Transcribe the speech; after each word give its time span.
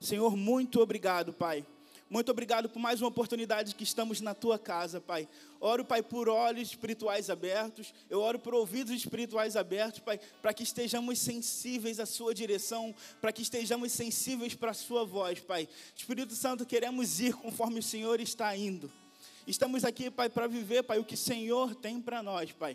Senhor, 0.00 0.34
muito 0.34 0.80
obrigado, 0.80 1.30
Pai. 1.30 1.62
Muito 2.08 2.30
obrigado 2.30 2.70
por 2.70 2.80
mais 2.80 3.02
uma 3.02 3.08
oportunidade 3.08 3.74
que 3.74 3.84
estamos 3.84 4.18
na 4.22 4.34
tua 4.34 4.58
casa, 4.58 4.98
Pai. 4.98 5.28
Oro, 5.60 5.84
Pai, 5.84 6.02
por 6.02 6.26
olhos 6.26 6.70
espirituais 6.70 7.28
abertos. 7.28 7.92
Eu 8.08 8.22
oro 8.22 8.38
por 8.38 8.54
ouvidos 8.54 8.92
espirituais 8.92 9.56
abertos, 9.56 10.00
Pai, 10.00 10.18
para 10.40 10.54
que 10.54 10.62
estejamos 10.62 11.18
sensíveis 11.18 12.00
à 12.00 12.06
Sua 12.06 12.32
direção, 12.32 12.94
para 13.20 13.30
que 13.30 13.42
estejamos 13.42 13.92
sensíveis 13.92 14.54
para 14.54 14.70
a 14.70 14.74
Sua 14.74 15.04
voz, 15.04 15.38
Pai. 15.38 15.68
Espírito 15.94 16.34
Santo, 16.34 16.64
queremos 16.64 17.20
ir 17.20 17.34
conforme 17.34 17.78
o 17.78 17.82
Senhor 17.82 18.20
está 18.20 18.56
indo. 18.56 18.90
Estamos 19.46 19.84
aqui, 19.84 20.10
Pai, 20.10 20.30
para 20.30 20.46
viver, 20.46 20.82
Pai, 20.82 20.98
o 20.98 21.04
que 21.04 21.14
o 21.14 21.18
Senhor 21.18 21.74
tem 21.74 22.00
para 22.00 22.22
nós, 22.22 22.50
Pai. 22.52 22.74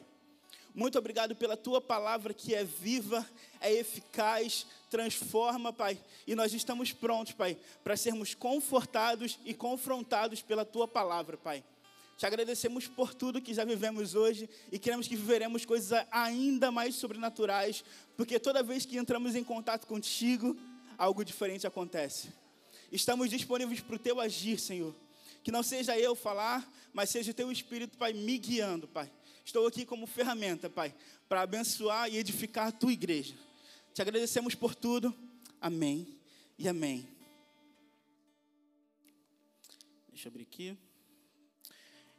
Muito 0.76 1.00
obrigado 1.00 1.34
pela 1.36 1.56
tua 1.56 1.80
palavra 1.80 2.34
que 2.34 2.54
é 2.54 2.66
viva, 2.66 3.26
é 3.62 3.72
eficaz, 3.72 4.68
transforma, 4.96 5.74
Pai. 5.74 6.00
E 6.26 6.34
nós 6.36 6.54
estamos 6.54 6.94
prontos, 6.94 7.34
Pai, 7.34 7.58
para 7.84 7.98
sermos 7.98 8.34
confortados 8.34 9.38
e 9.44 9.54
confrontados 9.54 10.42
pela 10.42 10.64
tua 10.64 10.88
palavra, 10.88 11.36
Pai. 11.36 11.62
Te 12.18 12.26
agradecemos 12.26 12.88
por 12.88 13.14
tudo 13.14 13.42
que 13.42 13.54
já 13.54 13.66
vivemos 13.66 14.16
hoje 14.16 14.50
e 14.72 14.80
queremos 14.80 15.06
que 15.06 15.18
viveremos 15.18 15.66
coisas 15.66 16.06
ainda 16.10 16.72
mais 16.72 16.96
sobrenaturais, 16.96 17.84
porque 18.16 18.40
toda 18.40 18.64
vez 18.64 18.86
que 18.86 18.98
entramos 18.98 19.36
em 19.36 19.44
contato 19.44 19.86
contigo, 19.86 20.56
algo 20.98 21.26
diferente 21.26 21.68
acontece. 21.68 22.30
Estamos 22.90 23.30
disponíveis 23.30 23.82
para 23.82 23.98
o 23.98 24.00
teu 24.00 24.22
agir, 24.22 24.58
Senhor. 24.58 24.96
Que 25.44 25.52
não 25.52 25.62
seja 25.62 26.00
eu 26.00 26.16
falar, 26.16 26.66
mas 26.94 27.10
seja 27.10 27.32
o 27.32 27.34
teu 27.34 27.52
Espírito, 27.52 27.98
Pai, 27.98 28.14
me 28.14 28.38
guiando, 28.38 28.88
Pai. 28.88 29.12
Estou 29.44 29.68
aqui 29.68 29.86
como 29.86 30.08
ferramenta, 30.08 30.70
Pai, 30.70 30.96
para 31.28 31.42
abençoar 31.42 32.10
e 32.10 32.16
edificar 32.16 32.68
a 32.68 32.72
tua 32.72 32.94
igreja. 32.94 33.36
Te 33.96 34.02
agradecemos 34.02 34.54
por 34.54 34.76
tudo. 34.76 35.16
Amém 35.62 36.20
e 36.60 36.68
amém. 36.68 37.08
Deixa 40.10 40.28
eu 40.28 40.32
abrir 40.32 40.44
aqui. 40.44 40.78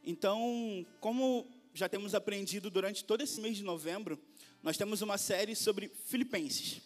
Então, 0.03 0.83
como 0.99 1.47
já 1.75 1.87
temos 1.87 2.15
aprendido 2.15 2.71
durante 2.71 3.05
todo 3.05 3.21
esse 3.21 3.39
mês 3.39 3.57
de 3.57 3.63
novembro, 3.63 4.19
nós 4.63 4.75
temos 4.75 5.03
uma 5.03 5.19
série 5.19 5.55
sobre 5.55 5.89
Filipenses. 6.05 6.81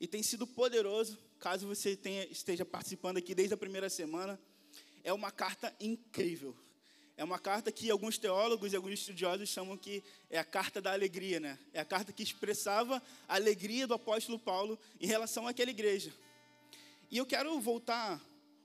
E 0.00 0.06
tem 0.06 0.22
sido 0.22 0.46
poderoso, 0.46 1.18
caso 1.38 1.66
você 1.66 1.94
tenha, 1.94 2.24
esteja 2.24 2.64
participando 2.64 3.18
aqui 3.18 3.34
desde 3.34 3.52
a 3.52 3.58
primeira 3.58 3.90
semana. 3.90 4.40
É 5.04 5.12
uma 5.12 5.30
carta 5.30 5.76
incrível. 5.78 6.56
É 7.16 7.24
uma 7.24 7.38
carta 7.38 7.70
que 7.70 7.90
alguns 7.90 8.16
teólogos 8.16 8.72
e 8.72 8.76
alguns 8.76 8.94
estudiosos 8.94 9.48
chamam 9.48 9.76
que 9.76 10.02
é 10.30 10.38
a 10.38 10.44
carta 10.44 10.80
da 10.80 10.92
alegria, 10.92 11.38
né? 11.38 11.58
É 11.72 11.80
a 11.80 11.84
carta 11.84 12.12
que 12.12 12.22
expressava 12.22 13.02
a 13.28 13.34
alegria 13.34 13.86
do 13.86 13.94
apóstolo 13.94 14.38
Paulo 14.38 14.78
em 15.00 15.06
relação 15.06 15.46
àquela 15.46 15.70
igreja. 15.70 16.12
E 17.10 17.18
eu 17.18 17.26
quero 17.26 17.60
voltar 17.60 18.20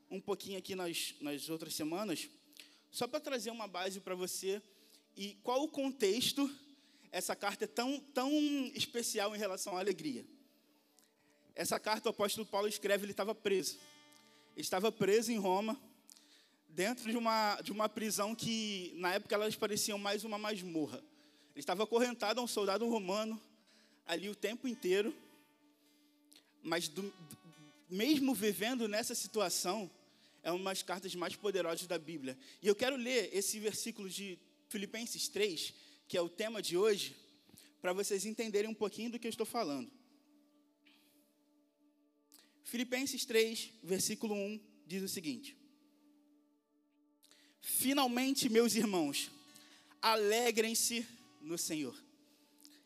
um 0.10 0.22
pouquinho 0.22 0.58
aqui 0.58 0.76
nas, 0.76 1.14
nas 1.20 1.50
outras 1.50 1.74
semanas, 1.74 2.30
só 2.90 3.08
para 3.08 3.20
trazer 3.20 3.52
uma 3.52 3.68
base 3.68 4.00
para 4.00 4.16
você 4.16 4.62
e 5.16 5.36
qual 5.44 5.64
o 5.64 5.68
contexto 5.68 6.50
essa 7.12 7.36
carta 7.36 7.66
é 7.66 7.68
tão, 7.68 8.00
tão 8.00 8.32
especial 8.74 9.36
em 9.36 9.40
relação 9.40 9.76
à 9.76 9.80
alegria. 9.80 10.26
Essa 11.56 11.80
carta 11.80 12.10
o 12.10 12.12
apóstolo 12.12 12.46
Paulo 12.46 12.68
escreve, 12.68 13.04
ele 13.04 13.12
estava 13.12 13.34
preso. 13.34 13.78
Ele 14.56 14.62
estava 14.62 14.92
preso 14.92 15.32
em 15.32 15.38
Roma, 15.38 15.80
dentro 16.78 17.10
de 17.10 17.18
uma, 17.18 17.60
de 17.64 17.72
uma 17.72 17.90
prisão 17.90 18.36
que, 18.36 18.94
na 18.98 19.16
época, 19.16 19.34
elas 19.34 19.56
pareciam 19.56 19.98
mais 19.98 20.24
uma 20.24 20.38
masmorra. 20.38 21.00
Ele 21.56 21.60
estava 21.60 21.84
acorrentado 21.84 22.40
a 22.40 22.44
um 22.44 22.48
soldado 22.48 22.88
romano 22.88 23.42
ali 24.06 24.30
o 24.30 24.36
tempo 24.36 24.68
inteiro, 24.68 25.12
mas 26.62 26.88
do, 26.88 27.12
mesmo 27.90 28.32
vivendo 28.36 28.88
nessa 28.88 29.16
situação, 29.16 29.90
é 30.44 30.52
uma 30.52 30.70
das 30.70 30.84
cartas 30.84 31.16
mais 31.16 31.36
poderosas 31.36 31.88
da 31.88 31.98
Bíblia. 31.98 32.38
E 32.62 32.68
eu 32.68 32.76
quero 32.76 32.96
ler 32.96 33.36
esse 33.36 33.60
versículo 33.60 34.08
de 34.08 34.38
Filipenses 34.70 35.28
3, 35.30 35.74
que 36.08 36.16
é 36.16 36.22
o 36.22 36.30
tema 36.30 36.62
de 36.62 36.78
hoje, 36.78 37.16
para 37.82 37.92
vocês 37.92 38.24
entenderem 38.24 38.70
um 38.70 38.76
pouquinho 38.76 39.10
do 39.10 39.18
que 39.18 39.26
eu 39.26 39.32
estou 39.32 39.48
falando. 39.48 39.92
Filipenses 42.64 43.26
3, 43.26 43.72
versículo 43.82 44.36
1, 44.36 44.60
diz 44.86 45.02
o 45.02 45.08
seguinte: 45.08 45.58
Finalmente, 47.68 48.48
meus 48.48 48.76
irmãos, 48.76 49.30
alegrem-se 50.02 51.06
no 51.42 51.58
Senhor. 51.58 51.94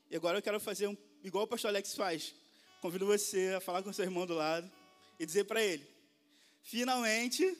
E 0.09 0.16
agora 0.16 0.40
eu 0.40 0.42
quero 0.42 0.59
fazer 0.59 0.88
um, 0.88 0.97
igual 1.24 1.44
o 1.44 1.47
pastor 1.47 1.69
Alex 1.69 1.96
faz. 1.96 2.34
Convido 2.81 3.06
você 3.06 3.53
a 3.56 3.62
falar 3.62 3.84
com 3.84 3.94
seu 3.94 4.03
irmão 4.03 4.25
do 4.25 4.34
lado 4.34 4.69
e 5.19 5.25
dizer 5.25 5.44
para 5.44 5.64
ele: 5.64 5.88
Finalmente, 6.64 7.56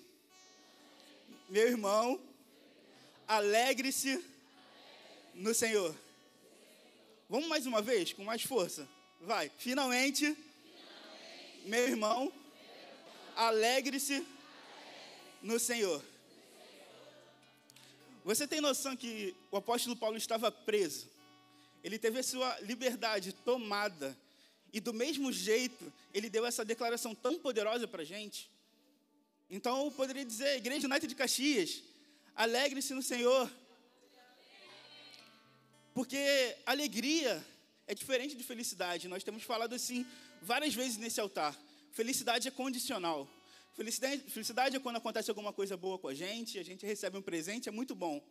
meu 1.48 1.68
irmão, 1.68 2.20
alegre-se 3.28 4.20
no 5.36 5.53
Senhor. 5.53 5.96
Vamos 7.30 7.48
mais 7.48 7.68
uma 7.68 7.84
vez, 7.84 8.14
com 8.14 8.24
mais 8.24 8.42
força. 8.42 8.90
Vai. 9.22 9.52
Finalmente, 9.59 10.36
meu 11.66 11.88
irmão, 11.88 12.34
alegre-se 13.36 14.26
no 15.40 15.59
Senhor. 15.59 16.03
Você 18.24 18.48
tem 18.48 18.62
noção 18.62 18.96
que 18.96 19.36
o 19.52 19.58
apóstolo 19.58 19.96
Paulo 19.96 20.16
estava 20.16 20.52
preso? 20.52 21.09
Ele 21.84 21.98
teve 21.98 22.20
a 22.20 22.24
sua 22.24 22.59
liberdade 22.59 23.34
tomada. 23.34 24.16
E 24.72 24.80
do 24.80 24.94
mesmo 24.94 25.32
jeito, 25.32 25.92
ele 26.14 26.30
deu 26.30 26.46
essa 26.46 26.64
declaração 26.64 27.16
tão 27.16 27.40
poderosa 27.40 27.88
para 27.88 28.04
a 28.04 28.06
gente. 28.06 28.50
Então 29.50 29.86
eu 29.86 29.92
poderia 29.92 30.24
dizer, 30.24 30.58
Igreja 30.58 30.88
United 30.88 31.08
de 31.08 31.16
Caxias, 31.16 31.84
alegre-se 32.36 32.94
no 32.94 33.02
Senhor. 33.02 33.52
Porque 35.94 36.56
alegria 36.66 37.46
é 37.88 37.94
diferente 37.94 38.36
de 38.36 38.44
felicidade. 38.44 39.08
Nós 39.08 39.24
temos 39.24 39.44
falado 39.44 39.74
assim 39.74 40.06
várias 40.42 40.74
vezes 40.74 40.98
nesse 40.98 41.20
altar. 41.20 41.58
Felicidade 41.92 42.48
é 42.48 42.52
condicional. 42.52 43.28
Felicidade, 43.74 44.24
felicidade 44.30 44.76
é 44.76 44.80
quando 44.80 44.98
acontece 44.98 45.32
alguma 45.32 45.54
coisa 45.54 45.78
boa 45.78 45.98
com 45.98 46.09
a 46.09 46.14
gente, 46.14 46.59
a 46.59 46.64
gente 46.64 46.86
recebe 46.86 47.18
um 47.18 47.22
presente, 47.22 47.70
é 47.70 47.72
muito 47.72 47.96
bom. 47.96 48.22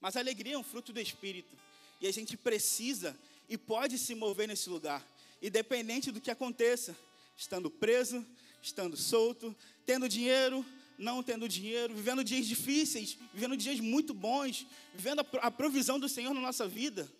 Mas 0.00 0.16
a 0.16 0.20
alegria 0.20 0.54
é 0.54 0.58
um 0.58 0.62
fruto 0.62 0.92
do 0.92 1.00
Espírito. 1.00 1.56
E 2.00 2.06
a 2.06 2.12
gente 2.12 2.36
precisa 2.36 3.16
e 3.48 3.58
pode 3.58 3.98
se 3.98 4.14
mover 4.14 4.46
nesse 4.46 4.68
lugar. 4.68 5.04
Independente 5.42 6.12
do 6.12 6.20
que 6.20 6.30
aconteça, 6.30 6.96
estando 7.36 7.70
preso, 7.70 8.24
estando 8.62 8.96
solto, 8.96 9.54
tendo 9.84 10.08
dinheiro, 10.08 10.64
não 10.98 11.22
tendo 11.22 11.48
dinheiro, 11.48 11.94
vivendo 11.94 12.22
dias 12.22 12.46
difíceis, 12.46 13.18
vivendo 13.34 13.56
dias 13.56 13.80
muito 13.80 14.14
bons, 14.14 14.66
vivendo 14.94 15.26
a 15.40 15.50
provisão 15.50 15.98
do 15.98 16.08
Senhor 16.08 16.32
na 16.32 16.40
nossa 16.40 16.66
vida, 16.66 17.10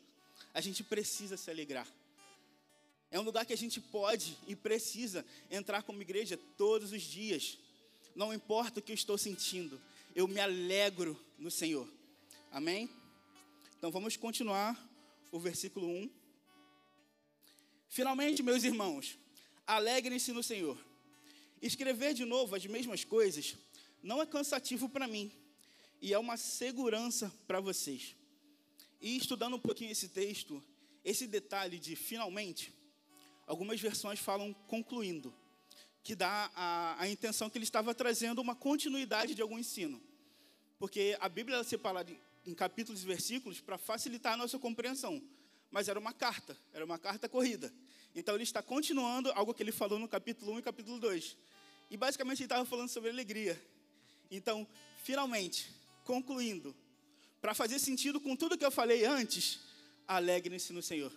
a 0.55 0.61
gente 0.61 0.83
precisa 0.83 1.37
se 1.37 1.51
alegrar. 1.51 1.87
É 3.17 3.19
um 3.19 3.23
lugar 3.23 3.47
que 3.47 3.53
a 3.55 3.57
gente 3.57 3.81
pode 3.81 4.37
e 4.47 4.55
precisa 4.55 5.25
entrar 5.51 5.83
como 5.83 6.03
igreja 6.03 6.39
todos 6.55 6.93
os 6.93 7.01
dias. 7.01 7.59
Não 8.15 8.31
importa 8.31 8.79
o 8.79 8.83
que 8.83 8.93
eu 8.93 8.95
estou 8.95 9.17
sentindo, 9.17 9.81
eu 10.15 10.29
me 10.29 10.39
alegro 10.39 11.19
no 11.39 11.51
Senhor. 11.51 11.91
Amém? 12.53 12.91
Então 13.79 13.91
vamos 13.91 14.19
continuar 14.19 14.79
o 15.33 15.41
versículo 15.41 15.89
1. 15.89 16.11
Finalmente, 17.89 18.43
meus 18.43 18.65
irmãos, 18.65 19.19
alegrem-se 19.67 20.31
no 20.33 20.43
Senhor. 20.43 20.79
Escrever 21.63 22.13
de 22.13 22.27
novo 22.27 22.55
as 22.55 22.67
mesmas 22.67 23.03
coisas 23.03 23.57
não 24.03 24.21
é 24.21 24.27
cansativo 24.27 24.91
para 24.91 25.09
mim 25.09 25.33
e 26.03 26.13
é 26.13 26.19
uma 26.19 26.37
segurança 26.37 27.33
para 27.47 27.61
vocês. 27.61 28.15
E 29.01 29.17
estudando 29.17 29.57
um 29.57 29.59
pouquinho 29.59 29.93
esse 29.93 30.11
texto, 30.11 30.63
esse 31.03 31.27
detalhe 31.27 31.79
de 31.79 31.97
finalmente, 31.97 32.76
Algumas 33.47 33.81
versões 33.81 34.19
falam 34.19 34.53
concluindo, 34.67 35.33
que 36.03 36.15
dá 36.15 36.51
a, 36.55 37.03
a 37.03 37.09
intenção 37.09 37.49
que 37.49 37.57
ele 37.57 37.65
estava 37.65 37.95
trazendo 37.95 38.41
uma 38.41 38.55
continuidade 38.55 39.35
de 39.35 39.43
algum 39.43 39.59
ensino. 39.59 40.03
Porque 40.79 41.17
a 41.21 41.29
Bíblia 41.29 41.59
é 41.59 41.63
separada 41.63 42.13
em 42.45 42.55
capítulos 42.55 43.03
e 43.03 43.07
versículos 43.07 43.61
para 43.61 43.79
facilitar 43.79 44.35
a 44.35 44.37
nossa 44.37 44.59
compreensão. 44.59 45.23
Mas 45.71 45.89
era 45.89 45.99
uma 45.99 46.13
carta, 46.13 46.57
era 46.73 46.85
uma 46.85 46.99
carta 46.99 47.29
corrida. 47.29 47.73
Então 48.15 48.35
ele 48.35 48.45
está 48.45 48.63
continuando 48.63 49.31
algo 49.33 49.55
que 49.55 49.63
ele 49.63 49.73
falou 49.73 49.99
no 49.99 50.09
capítulo 50.09 50.53
1 50.53 50.59
e 50.59 50.63
capítulo 50.63 50.99
2. 50.99 51.37
E 51.91 51.97
basicamente 51.97 52.39
ele 52.41 52.47
estava 52.47 52.65
falando 52.65 52.89
sobre 52.89 53.11
alegria. 53.11 53.61
Então, 54.31 54.67
finalmente, 55.03 55.71
concluindo, 56.05 56.75
para 57.41 57.55
fazer 57.55 57.79
sentido 57.79 58.21
com 58.21 58.35
tudo 58.35 58.59
que 58.59 58.65
eu 58.65 58.71
falei 58.71 59.05
antes, 59.05 59.61
alegrem-se 60.07 60.73
no 60.73 60.83
Senhor. 60.83 61.13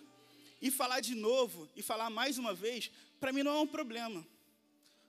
E 0.60 0.70
falar 0.70 1.00
de 1.00 1.14
novo, 1.14 1.68
e 1.74 1.82
falar 1.82 2.10
mais 2.10 2.38
uma 2.38 2.54
vez, 2.54 2.90
para 3.18 3.32
mim 3.32 3.42
não 3.42 3.56
é 3.56 3.60
um 3.60 3.66
problema. 3.66 4.26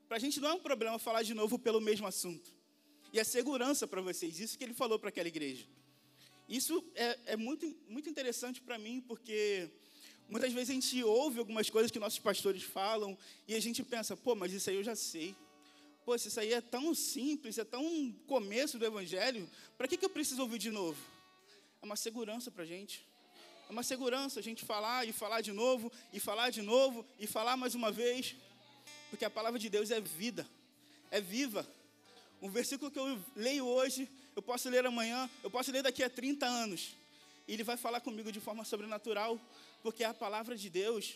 Para 0.07 0.17
a 0.17 0.19
gente 0.19 0.39
não 0.39 0.49
é 0.49 0.53
um 0.53 0.59
problema 0.59 0.97
falar 0.99 1.23
de 1.23 1.33
novo 1.33 1.59
pelo 1.59 1.81
mesmo 1.81 2.07
assunto. 2.07 2.53
E 3.13 3.19
é 3.19 3.23
segurança 3.23 3.87
para 3.87 4.01
vocês, 4.01 4.39
isso 4.39 4.57
que 4.57 4.63
ele 4.63 4.73
falou 4.73 4.97
para 4.97 5.09
aquela 5.09 5.27
igreja. 5.27 5.65
Isso 6.47 6.83
é, 6.95 7.17
é 7.27 7.35
muito, 7.37 7.65
muito 7.87 8.09
interessante 8.09 8.61
para 8.61 8.77
mim, 8.77 9.01
porque 9.01 9.69
muitas 10.29 10.51
vezes 10.51 10.69
a 10.69 10.73
gente 10.73 11.03
ouve 11.03 11.39
algumas 11.39 11.69
coisas 11.69 11.91
que 11.91 11.99
nossos 11.99 12.19
pastores 12.19 12.63
falam 12.63 13.17
e 13.47 13.55
a 13.55 13.59
gente 13.59 13.83
pensa, 13.83 14.15
pô, 14.15 14.35
mas 14.35 14.51
isso 14.51 14.69
aí 14.69 14.75
eu 14.75 14.83
já 14.83 14.95
sei. 14.95 15.35
Pô, 16.03 16.15
isso 16.15 16.39
aí 16.39 16.51
é 16.51 16.61
tão 16.61 16.93
simples, 16.95 17.57
é 17.57 17.63
tão 17.63 18.11
começo 18.25 18.77
do 18.79 18.85
Evangelho, 18.85 19.49
para 19.77 19.87
que, 19.87 19.97
que 19.97 20.05
eu 20.05 20.09
preciso 20.09 20.41
ouvir 20.41 20.57
de 20.57 20.71
novo? 20.71 21.01
É 21.81 21.85
uma 21.85 21.95
segurança 21.95 22.49
para 22.51 22.63
a 22.63 22.65
gente. 22.65 23.05
É 23.71 23.73
uma 23.73 23.83
segurança 23.83 24.37
a 24.37 24.43
gente 24.43 24.65
falar 24.65 25.07
e 25.07 25.13
falar 25.13 25.39
de 25.39 25.53
novo, 25.53 25.89
e 26.11 26.19
falar 26.19 26.49
de 26.49 26.61
novo, 26.61 27.05
e 27.17 27.25
falar 27.25 27.55
mais 27.55 27.73
uma 27.73 27.89
vez. 27.89 28.35
Porque 29.09 29.23
a 29.23 29.29
palavra 29.29 29.57
de 29.57 29.69
Deus 29.69 29.91
é 29.91 30.01
vida, 30.01 30.45
é 31.09 31.21
viva. 31.21 31.65
Um 32.41 32.49
versículo 32.49 32.91
que 32.91 32.99
eu 32.99 33.17
leio 33.33 33.65
hoje, 33.65 34.09
eu 34.35 34.41
posso 34.41 34.67
ler 34.67 34.85
amanhã, 34.85 35.29
eu 35.41 35.49
posso 35.49 35.71
ler 35.71 35.83
daqui 35.83 36.03
a 36.03 36.09
30 36.09 36.45
anos. 36.45 36.97
E 37.47 37.53
ele 37.53 37.63
vai 37.63 37.77
falar 37.77 38.01
comigo 38.01 38.29
de 38.29 38.41
forma 38.41 38.65
sobrenatural, 38.65 39.39
porque 39.81 40.03
é 40.03 40.07
a 40.07 40.13
palavra 40.13 40.57
de 40.57 40.69
Deus. 40.69 41.15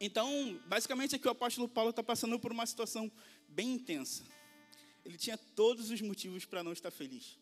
Então, 0.00 0.60
basicamente 0.66 1.16
aqui 1.16 1.26
o 1.26 1.32
apóstolo 1.32 1.68
Paulo 1.68 1.90
está 1.90 2.04
passando 2.04 2.38
por 2.38 2.52
uma 2.52 2.66
situação 2.66 3.10
bem 3.48 3.72
intensa. 3.72 4.22
Ele 5.04 5.18
tinha 5.18 5.36
todos 5.36 5.90
os 5.90 6.00
motivos 6.00 6.44
para 6.44 6.62
não 6.62 6.72
estar 6.72 6.92
feliz. 6.92 7.36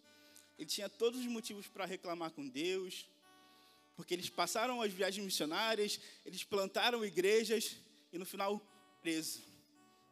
Ele 0.59 0.69
tinha 0.69 0.89
todos 0.89 1.21
os 1.21 1.27
motivos 1.27 1.67
para 1.67 1.85
reclamar 1.85 2.31
com 2.31 2.49
Deus, 2.49 3.09
porque 3.97 4.15
eles 4.15 4.29
passaram 4.29 4.81
as 4.83 4.93
viagens 4.93 5.25
missionárias, 5.25 6.01
eles 6.25 6.45
plantaram 6.45 7.05
igrejas 7.05 7.77
e 8.13 8.19
no 8.19 8.27
final 8.27 8.61
preso. 9.01 9.43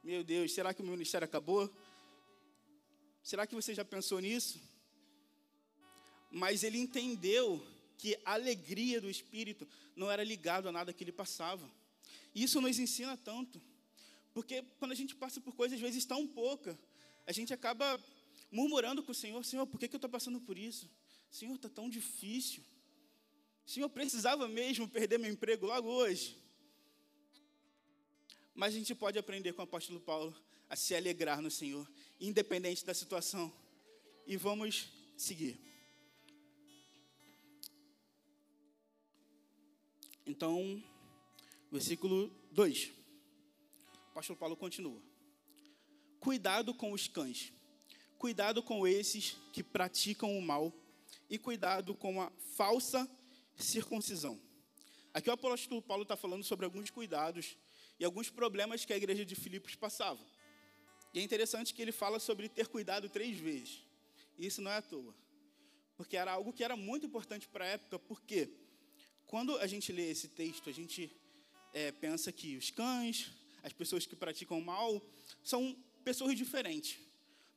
Meu 0.03 0.25
Deus, 0.25 0.53
será 0.53 0.75
que 0.75 0.81
o 0.81 0.85
meu 0.85 0.93
ministério 0.93 1.25
acabou? 1.25 1.73
Será 3.23 3.47
que 3.47 3.55
você 3.55 3.75
já 3.75 3.85
pensou 3.85 4.19
nisso? 4.21 4.61
Mas 6.31 6.65
ele 6.65 6.79
entendeu 6.79 7.65
que 7.97 8.19
a 8.25 8.33
alegria 8.33 9.01
do 9.01 9.09
Espírito 9.09 9.69
não 9.95 10.11
era 10.11 10.25
ligado 10.25 10.69
a 10.69 10.73
nada 10.73 10.93
que 10.93 11.05
ele 11.05 11.13
passava. 11.13 11.71
Isso 12.35 12.61
nos 12.61 12.79
ensina 12.79 13.17
tanto. 13.17 13.63
Porque 14.35 14.65
quando 14.79 14.93
a 14.93 14.97
gente 14.97 15.15
passa 15.15 15.41
por 15.41 15.55
coisas, 15.55 15.77
às 15.77 15.83
vezes, 15.83 16.05
tão 16.05 16.27
pouca, 16.27 16.77
a 17.27 17.33
gente 17.33 17.53
acaba 17.53 18.03
murmurando 18.53 19.03
com 19.03 19.11
o 19.11 19.15
Senhor: 19.15 19.45
Senhor, 19.45 19.67
por 19.67 19.81
que, 19.81 19.89
que 19.89 19.97
eu 19.97 19.99
estou 19.99 20.11
passando 20.11 20.41
por 20.41 20.57
isso? 20.57 20.89
Senhor, 21.31 21.57
está 21.57 21.69
tão 21.69 21.89
difícil. 21.89 22.63
Senhor, 23.67 23.89
precisava 23.89 24.47
mesmo 24.47 24.87
perder 24.87 25.19
meu 25.19 25.33
emprego 25.33 25.67
logo 25.67 25.89
hoje. 25.89 26.39
Mas 28.55 28.75
a 28.75 28.79
gente 28.79 28.95
pode 28.95 29.19
aprender 29.19 29.53
com 29.55 29.63
o 29.63 29.65
apóstolo 29.65 29.99
Paulo 29.99 30.37
a 30.69 30.77
se 30.77 30.95
alegrar 30.95 31.41
no 31.41 31.51
Senhor, 31.51 31.91
independente 32.21 32.85
da 32.85 32.95
situação. 32.95 33.53
E 34.27 34.37
vamos 34.37 34.89
seguir. 35.17 35.59
Então, 40.25 40.81
Versículo 41.73 42.31
2. 42.51 42.91
O 42.91 44.11
apóstolo 44.11 44.39
Paulo 44.39 44.55
continua. 44.55 45.01
Cuidado 46.21 46.75
com 46.75 46.93
os 46.93 47.09
cães. 47.09 47.51
Cuidado 48.23 48.63
com 48.63 48.87
esses 48.87 49.37
que 49.53 49.65
praticam 49.65 50.39
o 50.39 50.41
mal. 50.41 50.73
E 51.29 51.37
cuidado 51.37 51.93
com 51.93 52.23
a 52.23 52.31
falsa 52.57 53.11
circuncisão. 53.57 54.41
Aqui 55.13 55.29
o 55.29 55.33
apóstolo 55.33 55.83
Paulo 55.83 56.05
está 56.05 56.17
falando 56.17 56.45
sobre 56.45 56.65
alguns 56.65 56.89
cuidados 56.89 57.57
e 57.99 58.05
alguns 58.05 58.31
problemas 58.31 58.85
que 58.85 58.93
a 58.93 58.97
igreja 58.97 59.25
de 59.25 59.35
Filipos 59.35 59.75
passava. 59.75 60.25
E 61.13 61.19
é 61.19 61.23
interessante 61.25 61.75
que 61.75 61.83
ele 61.83 61.91
fala 61.91 62.21
sobre 62.21 62.49
ter 62.49 62.69
cuidado 62.69 63.09
três 63.09 63.37
vezes. 63.37 63.83
Isso 64.39 64.63
não 64.63 64.71
é 64.71 64.77
à 64.77 64.83
toa. 64.83 65.13
Porque 65.97 66.17
era 66.17 66.31
algo 66.31 66.53
que 66.53 66.63
era 66.63 66.77
muito 66.77 67.05
importante 67.05 67.49
para 67.49 67.65
a 67.65 67.69
época, 67.71 67.99
porque 67.99 68.51
quando 69.27 69.59
a 69.59 69.67
gente 69.67 69.91
lê 69.91 70.09
esse 70.09 70.29
texto, 70.29 70.71
a 70.71 70.73
gente 70.73 71.11
é, 71.75 71.91
pensa 71.91 72.31
que 72.31 72.57
os 72.57 72.71
cães, 72.71 73.33
as 73.65 73.73
pessoas 73.73 74.07
que 74.07 74.15
praticam 74.15 74.61
mal, 74.61 75.03
são 75.43 75.77
pessoas 76.05 76.37
diferentes. 76.37 77.01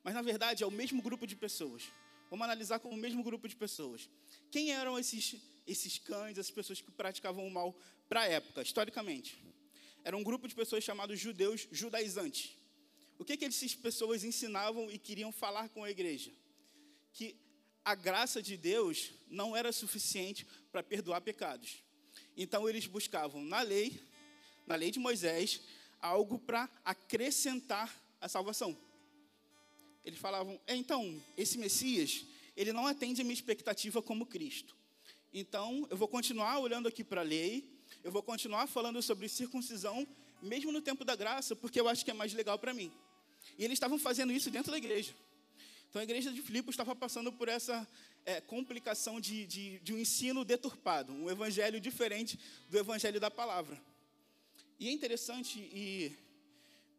Mas, 0.06 0.14
na 0.14 0.22
verdade, 0.22 0.64
é 0.64 0.68
o 0.68 0.72
mesmo 0.72 1.02
grupo 1.02 1.26
de 1.26 1.36
pessoas. 1.36 1.82
Vamos 2.30 2.44
analisar 2.44 2.78
como 2.78 2.94
o 2.94 2.98
mesmo 2.98 3.24
grupo 3.24 3.48
de 3.48 3.56
pessoas. 3.56 4.08
Quem 4.52 4.72
eram 4.72 5.00
esses, 5.00 5.36
esses 5.66 5.98
cães, 5.98 6.38
essas 6.38 6.52
pessoas 6.52 6.80
que 6.80 6.92
praticavam 6.92 7.48
o 7.48 7.50
mal 7.50 7.76
para 8.08 8.22
a 8.22 8.28
época, 8.28 8.62
historicamente? 8.62 9.36
Era 10.04 10.16
um 10.16 10.24
grupo 10.24 10.48
de 10.48 10.54
pessoas 10.54 10.84
chamados 10.84 11.20
judeus 11.20 11.68
judaizantes. 11.72 12.52
O 13.18 13.26
que, 13.26 13.36
que 13.36 13.46
essas 13.46 13.74
pessoas 13.74 14.24
ensinavam 14.24 14.92
e 14.92 15.00
queriam 15.00 15.32
falar 15.32 15.70
com 15.70 15.84
a 15.84 15.90
igreja? 15.90 16.32
Que 17.12 17.36
a 17.84 17.96
graça 17.96 18.44
de 18.44 18.56
Deus 18.56 19.10
não 19.28 19.58
era 19.58 19.72
suficiente 19.72 20.46
para 20.72 20.84
perdoar 20.84 21.22
pecados. 21.22 21.84
Então 22.38 22.70
eles 22.70 22.86
buscavam 22.86 23.44
na 23.44 23.62
lei, 23.64 24.00
na 24.68 24.76
lei 24.76 24.92
de 24.92 25.00
Moisés, 25.00 25.62
algo 26.00 26.38
para 26.38 26.70
acrescentar 26.84 27.92
a 28.22 28.30
salvação. 28.30 28.85
Eles 30.06 30.20
falavam: 30.20 30.60
é, 30.68 30.76
então, 30.76 31.22
esse 31.36 31.58
Messias, 31.58 32.26
ele 32.56 32.72
não 32.72 32.86
atende 32.86 33.22
a 33.22 33.24
minha 33.24 33.34
expectativa 33.34 34.02
como 34.02 34.26
Cristo. 34.26 34.76
Então, 35.34 35.88
eu 35.90 35.98
vou 35.98 36.08
continuar 36.08 36.60
olhando 36.60 36.88
aqui 36.88 37.04
para 37.04 37.22
a 37.22 37.24
lei, 37.24 37.68
eu 38.04 38.12
vou 38.12 38.24
continuar 38.24 38.68
falando 38.68 39.02
sobre 39.02 39.28
circuncisão, 39.28 40.08
mesmo 40.42 40.72
no 40.72 40.82
tempo 40.82 41.04
da 41.04 41.16
graça, 41.16 41.56
porque 41.56 41.80
eu 41.80 41.90
acho 41.90 42.06
que 42.06 42.12
é 42.12 42.14
mais 42.14 42.34
legal 42.34 42.58
para 42.58 42.74
mim. 42.74 42.92
E 43.58 43.66
eles 43.66 43.76
estavam 43.76 43.98
fazendo 43.98 44.32
isso 44.32 44.50
dentro 44.50 44.72
da 44.72 44.78
igreja. 44.78 45.14
Então, 45.90 46.00
a 46.00 46.04
igreja 46.04 46.32
de 46.32 46.42
Filipos 46.42 46.74
estava 46.74 46.96
passando 46.96 47.32
por 47.32 47.48
essa 47.48 47.88
é, 48.26 48.42
complicação 48.42 49.20
de, 49.20 49.46
de, 49.46 49.80
de 49.80 49.94
um 49.94 49.98
ensino 49.98 50.46
deturpado, 50.46 51.14
um 51.14 51.30
evangelho 51.30 51.80
diferente 51.80 52.40
do 52.70 52.78
evangelho 52.78 53.20
da 53.20 53.32
palavra. 53.32 53.82
E 54.80 54.88
é 54.88 54.92
interessante 54.92 55.60
e 55.60 56.12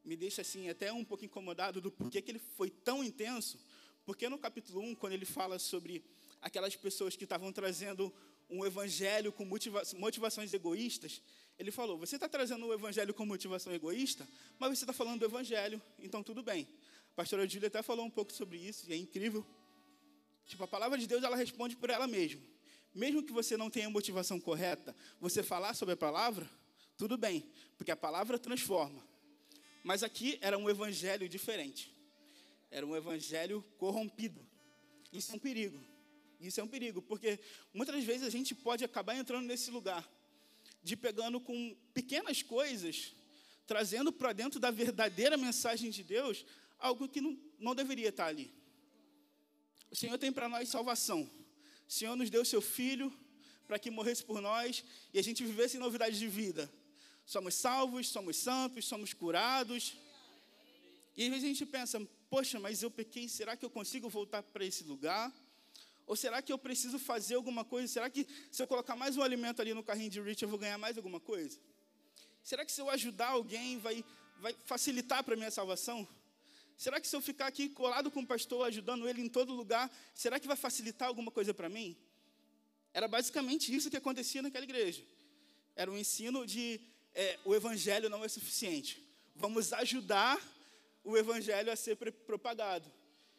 me 0.07 0.17
deixa 0.17 0.43
assim 0.43 0.69
até 0.69 0.93
um 0.93 1.05
pouco 1.05 1.25
incomodado 1.25 1.81
do 1.81 1.91
porquê 1.91 2.23
que 2.23 2.31
ele 2.31 2.39
foi 2.39 2.71
tão 2.71 3.05
intenso, 3.05 3.59
porque 4.05 4.29
no 4.29 4.39
capítulo 4.39 4.81
1, 4.81 4.95
quando 4.95 5.13
ele 5.13 5.27
fala 5.27 5.59
sobre 5.59 6.05
aquelas 6.41 6.75
pessoas 6.77 7.17
que 7.17 7.25
estavam 7.25 7.53
trazendo 7.53 8.13
um 8.49 8.65
evangelho 8.65 9.33
com 9.33 9.45
motiva 9.45 9.83
motivações 9.99 10.55
egoístas, 10.55 11.21
ele 11.59 11.71
falou: 11.71 11.99
Você 11.99 12.17
está 12.17 12.29
trazendo 12.29 12.65
o 12.67 12.73
evangelho 12.73 13.13
com 13.13 13.27
motivação 13.27 13.73
egoísta, 13.75 14.27
mas 14.59 14.79
você 14.79 14.85
está 14.85 14.93
falando 14.93 15.19
do 15.19 15.27
evangelho, 15.27 15.83
então 15.99 16.23
tudo 16.23 16.43
bem. 16.43 16.67
A 17.13 17.17
pastora 17.17 17.47
Júlia 17.49 17.69
até 17.69 17.83
falou 17.83 18.07
um 18.07 18.11
pouco 18.11 18.33
sobre 18.33 18.57
isso, 18.59 18.89
e 18.89 18.93
é 18.93 18.97
incrível, 18.97 19.45
Tipo, 20.47 20.63
a 20.63 20.69
palavra 20.69 20.97
de 20.97 21.07
Deus, 21.07 21.25
ela 21.25 21.37
responde 21.37 21.77
por 21.77 21.91
ela 21.91 22.07
mesma. 22.07 22.41
Mesmo 22.95 23.23
que 23.23 23.33
você 23.33 23.57
não 23.57 23.69
tenha 23.69 23.89
a 23.89 23.91
motivação 23.91 24.41
correta, 24.41 24.97
você 25.21 25.43
falar 25.43 25.75
sobre 25.75 25.95
a 25.95 25.97
palavra, 25.97 26.49
tudo 26.97 27.19
bem, 27.19 27.45
porque 27.77 27.91
a 27.91 27.97
palavra 27.97 28.39
transforma. 28.39 29.03
Mas 29.87 30.03
aqui 30.03 30.37
era 30.41 30.59
um 30.59 30.69
evangelho 30.69 31.29
diferente. 31.29 31.95
Era 32.73 32.85
um 32.85 32.97
evangelho 32.97 33.65
corrompido. 33.79 34.45
Isso 35.13 35.31
é 35.31 35.37
um 35.37 35.39
perigo. 35.39 35.81
Isso 36.41 36.59
é 36.59 36.65
um 36.65 36.67
perigo, 36.67 37.01
porque 37.01 37.39
muitas 37.73 38.03
vezes 38.03 38.25
a 38.25 38.31
gente 38.31 38.53
pode 38.53 38.83
acabar 38.85 39.15
entrando 39.15 39.47
nesse 39.47 39.71
lugar 39.71 40.05
de 40.83 40.97
pegando 40.97 41.39
com 41.39 41.77
pequenas 41.95 42.43
coisas, 42.43 43.15
trazendo 43.65 44.13
para 44.13 44.33
dentro 44.33 44.59
da 44.59 44.73
verdadeira 44.73 45.37
mensagem 45.37 45.89
de 45.89 46.03
Deus 46.03 46.45
algo 46.81 47.09
que 47.09 47.21
não, 47.21 47.39
não 47.57 47.73
deveria 47.73 48.09
estar 48.09 48.27
ali. 48.27 48.53
O 49.89 49.95
Senhor 49.95 50.19
tem 50.19 50.33
para 50.33 50.49
nós 50.49 50.69
salvação. 50.69 51.31
O 51.89 51.93
Senhor 51.93 52.17
nos 52.17 52.29
deu 52.29 52.45
seu 52.45 52.61
filho 52.61 53.13
para 53.69 53.79
que 53.79 53.89
morresse 53.89 54.25
por 54.25 54.41
nós 54.41 54.85
e 55.15 55.19
a 55.21 55.23
gente 55.23 55.45
vivesse 55.45 55.77
em 55.77 55.81
novidade 55.81 56.19
de 56.19 56.27
vida. 56.27 56.69
Somos 57.27 57.55
salvos, 57.55 58.09
somos 58.09 58.37
santos, 58.37 58.85
somos 58.87 59.13
curados. 59.13 59.97
E 61.17 61.25
às 61.25 61.29
vezes 61.31 61.45
a 61.45 61.49
gente 61.49 61.67
pensa, 61.67 62.01
poxa, 62.31 62.61
mas 62.61 62.83
eu 62.85 62.91
pequei, 62.91 63.29
será 63.29 63.57
que 63.57 63.65
eu 63.65 63.71
consigo 63.71 64.09
voltar 64.09 64.45
para 64.45 64.65
esse 64.65 64.85
lugar? 64.85 65.33
Ou 66.07 66.15
será 66.15 66.41
que 66.41 66.53
eu 66.53 66.59
preciso 66.59 67.01
fazer 67.01 67.35
alguma 67.35 67.65
coisa? 67.65 67.93
Será 67.93 68.09
que 68.09 68.25
se 68.53 68.63
eu 68.63 68.67
colocar 68.69 68.95
mais 68.95 69.17
um 69.17 69.23
alimento 69.23 69.61
ali 69.61 69.75
no 69.75 69.83
carrinho 69.83 70.09
de 70.09 70.21
Rich, 70.21 70.45
eu 70.45 70.49
vou 70.49 70.59
ganhar 70.59 70.79
mais 70.79 70.97
alguma 70.97 71.19
coisa? 71.19 71.59
Será 72.45 72.65
que 72.65 72.71
se 72.71 72.81
eu 72.81 72.89
ajudar 72.89 73.31
alguém, 73.31 73.77
vai, 73.79 74.05
vai 74.39 74.55
facilitar 74.65 75.25
para 75.25 75.35
a 75.35 75.37
minha 75.37 75.51
salvação? 75.51 76.07
Será 76.77 77.01
que 77.01 77.09
se 77.09 77.17
eu 77.17 77.21
ficar 77.21 77.49
aqui 77.49 77.69
colado 77.71 78.09
com 78.09 78.21
o 78.21 78.27
pastor, 78.27 78.67
ajudando 78.69 79.09
ele 79.09 79.21
em 79.21 79.29
todo 79.29 79.53
lugar, 79.53 79.91
será 80.15 80.39
que 80.39 80.47
vai 80.47 80.57
facilitar 80.57 81.09
alguma 81.09 81.33
coisa 81.33 81.53
para 81.53 81.69
mim? 81.69 81.97
Era 82.95 83.09
basicamente 83.09 83.75
isso 83.75 83.91
que 83.91 83.97
acontecia 83.97 84.43
naquela 84.43 84.65
igreja. 84.65 85.03
Era 85.75 85.91
um 85.91 85.99
ensino 85.99 86.47
de 86.47 86.81
é, 87.17 87.39
o 87.47 87.55
evangelho 87.55 88.11
não 88.11 88.23
é 88.23 88.29
suficiente. 88.29 89.03
Vamos 89.35 89.73
ajudar 89.73 90.39
o 91.03 91.17
evangelho 91.17 91.73
a 91.73 91.77
ser 91.77 91.97
propagado. 91.97 92.93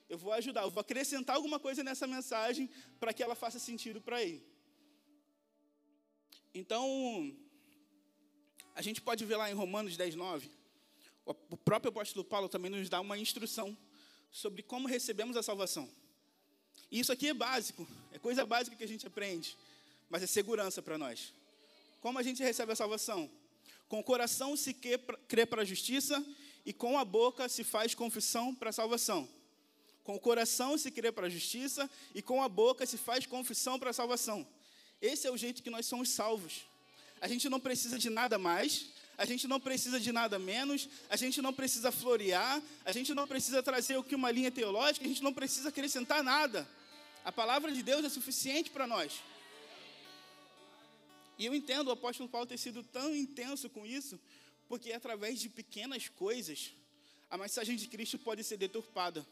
Eu 0.10 0.18
vou 0.18 0.34
ajudar, 0.34 0.64
eu 0.64 0.72
vou 0.72 0.82
acrescentar 0.82 1.36
alguma 1.36 1.60
coisa 1.60 1.84
nessa 1.84 2.08
mensagem 2.08 2.70
para 3.00 3.14
que 3.14 3.22
ela 3.22 3.36
faça 3.36 3.60
sentido 3.60 4.02
para 4.02 4.24
ele. 4.24 4.44
Então, 6.54 7.38
a 8.74 8.82
gente 8.82 9.00
pode 9.00 9.24
ver 9.26 9.36
lá 9.36 9.52
em 9.52 9.54
Romanos 9.54 9.96
10, 9.96 10.16
9, 10.16 10.50
o 11.26 11.58
próprio 11.58 11.90
apóstolo 11.90 12.26
Paulo 12.26 12.50
também 12.50 12.72
nos 12.72 12.90
dá 12.90 13.00
uma 13.00 13.18
instrução 13.18 13.78
sobre 14.32 14.64
como 14.64 14.88
recebemos 14.88 15.38
a 15.38 15.44
salvação. 15.44 15.88
E 16.90 17.00
isso 17.00 17.12
aqui 17.12 17.28
é 17.28 17.34
básico, 17.34 17.88
é 18.12 18.18
coisa 18.18 18.46
básica 18.46 18.76
que 18.76 18.84
a 18.84 18.88
gente 18.88 19.06
aprende, 19.06 19.56
mas 20.10 20.24
é 20.24 20.28
segurança 20.28 20.82
para 20.82 20.98
nós. 20.98 21.34
Como 22.00 22.18
a 22.18 22.24
gente 22.24 22.42
recebe 22.42 22.72
a 22.72 22.76
salvação? 22.76 23.30
Com 23.88 24.00
o 24.00 24.04
coração 24.04 24.56
se 24.58 24.74
crê 24.74 25.46
para 25.46 25.62
a 25.62 25.66
justiça 25.66 26.24
e 26.66 26.74
com 26.74 26.98
a 26.98 27.06
boca 27.06 27.48
se 27.48 27.64
faz 27.64 27.96
confissão 27.96 28.54
para 28.54 28.72
salvação. 28.72 29.28
Com 30.04 30.16
o 30.16 30.20
coração 30.20 30.78
se 30.78 30.92
crê 30.92 31.12
para 31.12 31.28
a 31.28 31.30
justiça 31.30 31.90
e 32.14 32.22
com 32.22 32.42
a 32.42 32.50
boca 32.50 32.86
se 32.86 32.98
faz 32.98 33.26
confissão 33.26 33.80
para 33.80 33.90
a 33.90 33.94
salvação. 33.94 34.48
Esse 35.02 35.28
é 35.28 35.32
o 35.32 35.38
jeito 35.38 35.64
que 35.64 35.70
nós 35.70 35.86
somos 35.86 36.10
salvos. 36.10 36.66
A 37.22 37.28
gente 37.28 37.50
não 37.50 37.60
precisa 37.60 37.98
de 37.98 38.10
nada 38.10 38.38
mais, 38.38 38.88
a 39.18 39.26
gente 39.26 39.48
não 39.48 39.60
precisa 39.60 40.00
de 40.00 40.12
nada 40.12 40.38
menos, 40.38 40.88
a 41.10 41.16
gente 41.16 41.42
não 41.42 41.54
precisa 41.54 41.92
florear, 41.92 42.62
a 42.86 42.92
gente 42.92 43.14
não 43.14 43.28
precisa 43.28 43.64
trazer 43.64 43.98
o 43.98 44.04
que 44.04 44.16
uma 44.16 44.30
linha 44.30 44.52
teológica, 44.52 45.06
a 45.06 45.08
gente 45.08 45.24
não 45.24 45.34
precisa 45.34 45.70
acrescentar 45.70 46.24
nada. 46.24 46.68
A 47.26 47.32
palavra 47.32 47.72
de 47.72 47.82
Deus 47.82 48.06
é 48.06 48.10
suficiente 48.10 48.70
para 48.70 48.86
nós. 48.86 49.22
E 51.38 51.46
eu 51.46 51.54
entendo 51.54 51.88
o 51.88 51.92
apóstolo 51.92 52.28
Paulo 52.28 52.48
ter 52.48 52.58
sido 52.58 52.84
tão 52.84 53.16
intenso 53.16 53.70
com 53.70 53.86
isso, 53.86 54.20
porque 54.68 54.92
através 54.92 55.40
de 55.40 55.50
pequenas 55.50 56.10
coisas, 56.10 56.74
a 57.30 57.38
mensagem 57.38 57.76
de 57.76 57.88
Cristo 57.88 58.18
pode 58.18 58.44
ser 58.44 58.58
deturpada. 58.58 59.26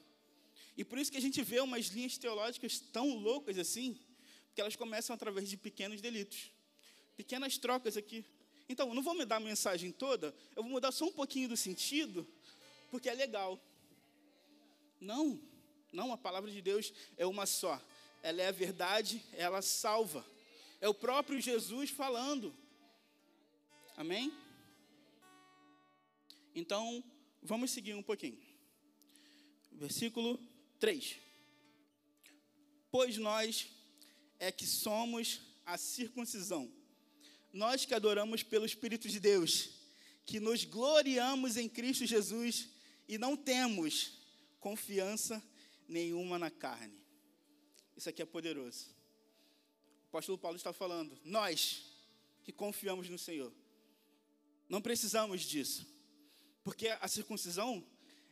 E 0.77 0.83
por 0.83 0.97
isso 0.97 1.11
que 1.11 1.17
a 1.17 1.21
gente 1.21 1.41
vê 1.41 1.59
umas 1.59 1.87
linhas 1.87 2.17
teológicas 2.17 2.79
tão 2.79 3.15
loucas 3.15 3.57
assim, 3.57 3.97
que 4.53 4.61
elas 4.61 4.75
começam 4.75 5.13
através 5.13 5.49
de 5.49 5.57
pequenos 5.57 6.01
delitos. 6.01 6.51
Pequenas 7.17 7.57
trocas 7.57 7.97
aqui. 7.97 8.25
Então, 8.67 8.87
eu 8.89 8.93
não 8.93 9.03
vou 9.03 9.15
mudar 9.15 9.37
a 9.37 9.39
mensagem 9.39 9.91
toda, 9.91 10.33
eu 10.55 10.63
vou 10.63 10.71
mudar 10.71 10.91
só 10.91 11.05
um 11.05 11.11
pouquinho 11.11 11.49
do 11.49 11.57
sentido, 11.57 12.27
porque 12.89 13.09
é 13.09 13.13
legal. 13.13 13.59
Não, 14.99 15.39
não, 15.91 16.11
a 16.11 16.17
palavra 16.17 16.51
de 16.51 16.61
Deus 16.61 16.91
é 17.17 17.25
uma 17.25 17.45
só. 17.45 17.81
Ela 18.23 18.41
é 18.41 18.47
a 18.47 18.51
verdade, 18.51 19.23
ela 19.33 19.61
salva. 19.61 20.25
É 20.85 20.87
o 20.87 20.93
próprio 20.93 21.41
Jesus 21.41 21.89
falando. 21.89 22.55
Amém? 23.97 24.31
Então, 26.53 27.03
vamos 27.41 27.71
seguir 27.71 27.95
um 27.95 28.03
pouquinho. 28.03 28.37
Versículo 29.71 30.39
3. 30.79 31.15
Pois 32.91 33.17
nós 33.17 33.67
é 34.37 34.51
que 34.51 34.67
somos 34.67 35.41
a 35.65 35.75
circuncisão. 35.75 36.71
Nós 37.51 37.83
que 37.83 37.95
adoramos 37.95 38.43
pelo 38.43 38.63
Espírito 38.63 39.09
de 39.09 39.19
Deus, 39.19 39.71
que 40.23 40.39
nos 40.39 40.65
gloriamos 40.65 41.57
em 41.57 41.67
Cristo 41.67 42.05
Jesus 42.05 42.69
e 43.07 43.17
não 43.17 43.35
temos 43.35 44.19
confiança 44.59 45.43
nenhuma 45.87 46.37
na 46.37 46.51
carne. 46.51 47.03
Isso 47.97 48.07
aqui 48.07 48.21
é 48.21 48.25
poderoso. 48.25 48.94
Apóstolo 50.15 50.37
Paulo 50.37 50.55
está 50.55 50.71
falando, 50.71 51.19
nós 51.25 51.83
que 52.41 52.53
confiamos 52.53 53.09
no 53.09 53.19
Senhor, 53.19 53.51
não 54.69 54.81
precisamos 54.81 55.41
disso. 55.41 55.85
Porque 56.63 56.87
a 56.87 57.07
circuncisão, 57.09 57.85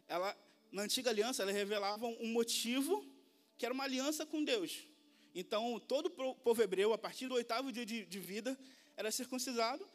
ela, 0.07 0.33
na 0.71 0.83
antiga 0.83 1.09
aliança, 1.09 1.43
ela 1.43 1.51
revelava 1.51 2.07
um 2.07 2.27
motivo 2.27 3.05
que 3.57 3.65
era 3.65 3.73
uma 3.73 3.83
aliança 3.83 4.25
com 4.25 4.45
Deus. 4.45 4.85
Então, 5.35 5.77
todo 5.85 6.05
o 6.05 6.35
povo 6.35 6.61
hebreu, 6.61 6.93
a 6.93 6.97
partir 6.97 7.27
do 7.27 7.33
oitavo 7.33 7.69
dia 7.69 7.85
de, 7.85 8.05
de 8.05 8.19
vida, 8.19 8.57
era 8.95 9.11
circuncisado 9.11 9.85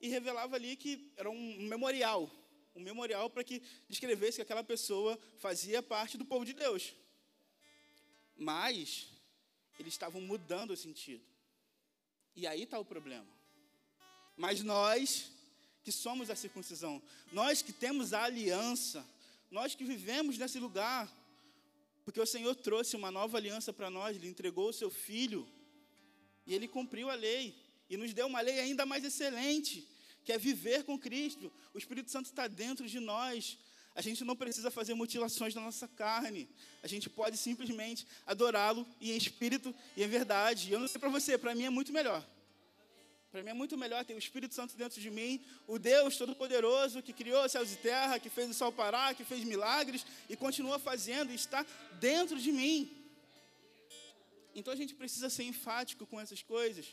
e 0.00 0.08
revelava 0.08 0.56
ali 0.56 0.74
que 0.74 1.12
era 1.16 1.30
um 1.30 1.62
memorial, 1.68 2.28
um 2.74 2.80
memorial 2.80 3.30
para 3.30 3.44
que 3.44 3.62
descrevesse 3.88 4.38
que 4.38 4.42
aquela 4.42 4.64
pessoa 4.64 5.16
fazia 5.38 5.80
parte 5.80 6.18
do 6.18 6.24
povo 6.24 6.44
de 6.44 6.54
Deus. 6.54 6.92
Mas 8.36 9.06
eles 9.78 9.94
estavam 9.94 10.20
mudando 10.20 10.72
o 10.72 10.76
sentido. 10.76 11.35
E 12.36 12.46
aí 12.46 12.64
está 12.64 12.78
o 12.78 12.84
problema. 12.84 13.26
Mas 14.36 14.62
nós 14.62 15.32
que 15.82 15.90
somos 15.90 16.28
a 16.28 16.36
circuncisão, 16.36 17.02
nós 17.32 17.62
que 17.62 17.72
temos 17.72 18.12
a 18.12 18.24
aliança, 18.24 19.06
nós 19.50 19.74
que 19.74 19.84
vivemos 19.84 20.36
nesse 20.36 20.58
lugar, 20.58 21.10
porque 22.04 22.20
o 22.20 22.26
Senhor 22.26 22.54
trouxe 22.54 22.94
uma 22.94 23.10
nova 23.10 23.38
aliança 23.38 23.72
para 23.72 23.88
nós, 23.88 24.16
Ele 24.16 24.28
entregou 24.28 24.68
o 24.68 24.72
seu 24.72 24.90
Filho, 24.90 25.48
e 26.46 26.54
Ele 26.54 26.68
cumpriu 26.68 27.08
a 27.08 27.14
lei, 27.14 27.54
e 27.88 27.96
nos 27.96 28.12
deu 28.12 28.26
uma 28.26 28.40
lei 28.40 28.60
ainda 28.60 28.84
mais 28.84 29.04
excelente, 29.04 29.88
que 30.24 30.32
é 30.32 30.38
viver 30.38 30.84
com 30.84 30.98
Cristo. 30.98 31.52
O 31.72 31.78
Espírito 31.78 32.10
Santo 32.10 32.26
está 32.26 32.48
dentro 32.48 32.88
de 32.88 32.98
nós. 32.98 33.56
A 33.96 34.02
gente 34.02 34.22
não 34.24 34.36
precisa 34.36 34.70
fazer 34.70 34.92
mutilações 34.92 35.54
na 35.54 35.62
nossa 35.62 35.88
carne. 35.88 36.46
A 36.82 36.86
gente 36.86 37.08
pode 37.08 37.38
simplesmente 37.38 38.06
adorá-lo 38.26 38.86
em 39.00 39.16
espírito 39.16 39.74
e 39.96 40.04
em 40.04 40.06
verdade. 40.06 40.70
Eu 40.70 40.78
não 40.78 40.86
sei 40.86 41.00
para 41.00 41.08
você, 41.08 41.38
para 41.38 41.54
mim 41.54 41.64
é 41.64 41.70
muito 41.70 41.94
melhor. 41.94 42.22
Para 43.32 43.42
mim 43.42 43.50
é 43.50 43.54
muito 43.54 43.76
melhor 43.76 44.04
ter 44.04 44.14
o 44.14 44.18
Espírito 44.18 44.54
Santo 44.54 44.76
dentro 44.76 45.00
de 45.00 45.10
mim, 45.10 45.42
o 45.66 45.78
Deus 45.78 46.16
Todo-Poderoso 46.16 47.02
que 47.02 47.12
criou 47.12 47.48
céus 47.48 47.72
e 47.72 47.76
terra, 47.76 48.18
que 48.18 48.30
fez 48.30 48.50
o 48.50 48.54
sol 48.54 48.70
parar, 48.70 49.14
que 49.14 49.24
fez 49.24 49.44
milagres 49.44 50.06
e 50.28 50.36
continua 50.36 50.78
fazendo 50.78 51.32
e 51.32 51.34
está 51.34 51.64
dentro 51.98 52.38
de 52.38 52.52
mim. 52.52 52.90
Então 54.54 54.72
a 54.72 54.76
gente 54.76 54.94
precisa 54.94 55.28
ser 55.28 55.44
enfático 55.44 56.06
com 56.06 56.20
essas 56.20 56.42
coisas, 56.42 56.86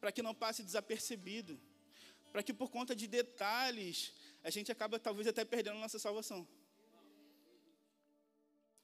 para 0.00 0.12
que 0.12 0.22
não 0.22 0.34
passe 0.34 0.62
desapercebido, 0.62 1.58
para 2.32 2.42
que 2.42 2.54
por 2.54 2.70
conta 2.70 2.94
de 2.94 3.06
detalhes 3.06 4.12
a 4.46 4.50
gente 4.50 4.70
acaba 4.70 4.96
talvez 4.96 5.26
até 5.26 5.44
perdendo 5.44 5.80
nossa 5.80 5.98
salvação. 5.98 6.46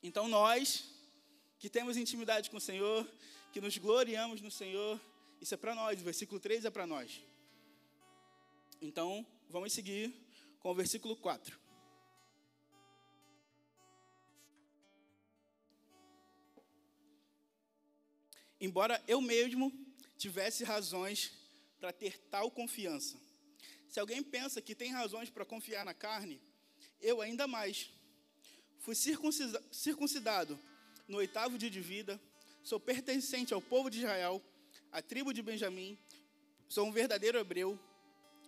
Então 0.03 0.27
nós 0.27 0.85
que 1.61 1.71
temos 1.71 1.97
intimidade 1.97 2.51
com 2.51 2.57
o 2.57 2.61
Senhor, 2.61 3.09
que 3.53 3.61
nos 3.61 3.79
gloriamos 3.79 4.41
no 4.41 4.51
Senhor, 4.51 5.01
isso 5.41 5.55
é 5.55 5.57
para 5.57 5.73
nós, 5.73 6.01
o 6.01 6.05
versículo 6.05 6.41
3 6.41 6.65
é 6.65 6.71
para 6.71 6.85
nós. 6.85 7.23
Então, 8.81 9.25
vamos 9.49 9.73
seguir 9.73 10.13
com 10.59 10.73
o 10.73 10.75
versículo 10.75 11.15
4. 11.15 11.57
Embora 18.61 19.01
eu 19.07 19.21
mesmo 19.21 19.73
tivesse 20.19 20.65
razões 20.65 21.33
para 21.79 21.93
ter 21.93 22.19
tal 22.31 22.51
confiança. 22.51 23.17
Se 23.93 24.01
alguém 24.01 24.23
pensa 24.23 24.63
que 24.63 24.75
tem 24.75 24.91
razões 24.91 25.29
para 25.29 25.45
confiar 25.45 25.85
na 25.85 25.93
carne, 25.93 26.41
eu 26.99 27.21
ainda 27.21 27.47
mais. 27.47 27.91
Fui 28.79 28.95
circuncidado 28.95 30.59
no 31.07 31.19
oitavo 31.19 31.59
dia 31.59 31.69
de 31.69 31.83
vida, 31.83 32.19
sou 32.65 32.81
pertencente 32.81 33.53
ao 33.53 33.61
povo 33.61 33.91
de 33.91 33.99
Israel 33.99 34.43
a 34.91 35.03
tribo 35.03 35.31
de 35.35 35.43
Benjamim, 35.43 35.99
sou 36.71 36.87
um 36.87 36.91
verdadeiro 36.91 37.37
hebreu. 37.37 37.79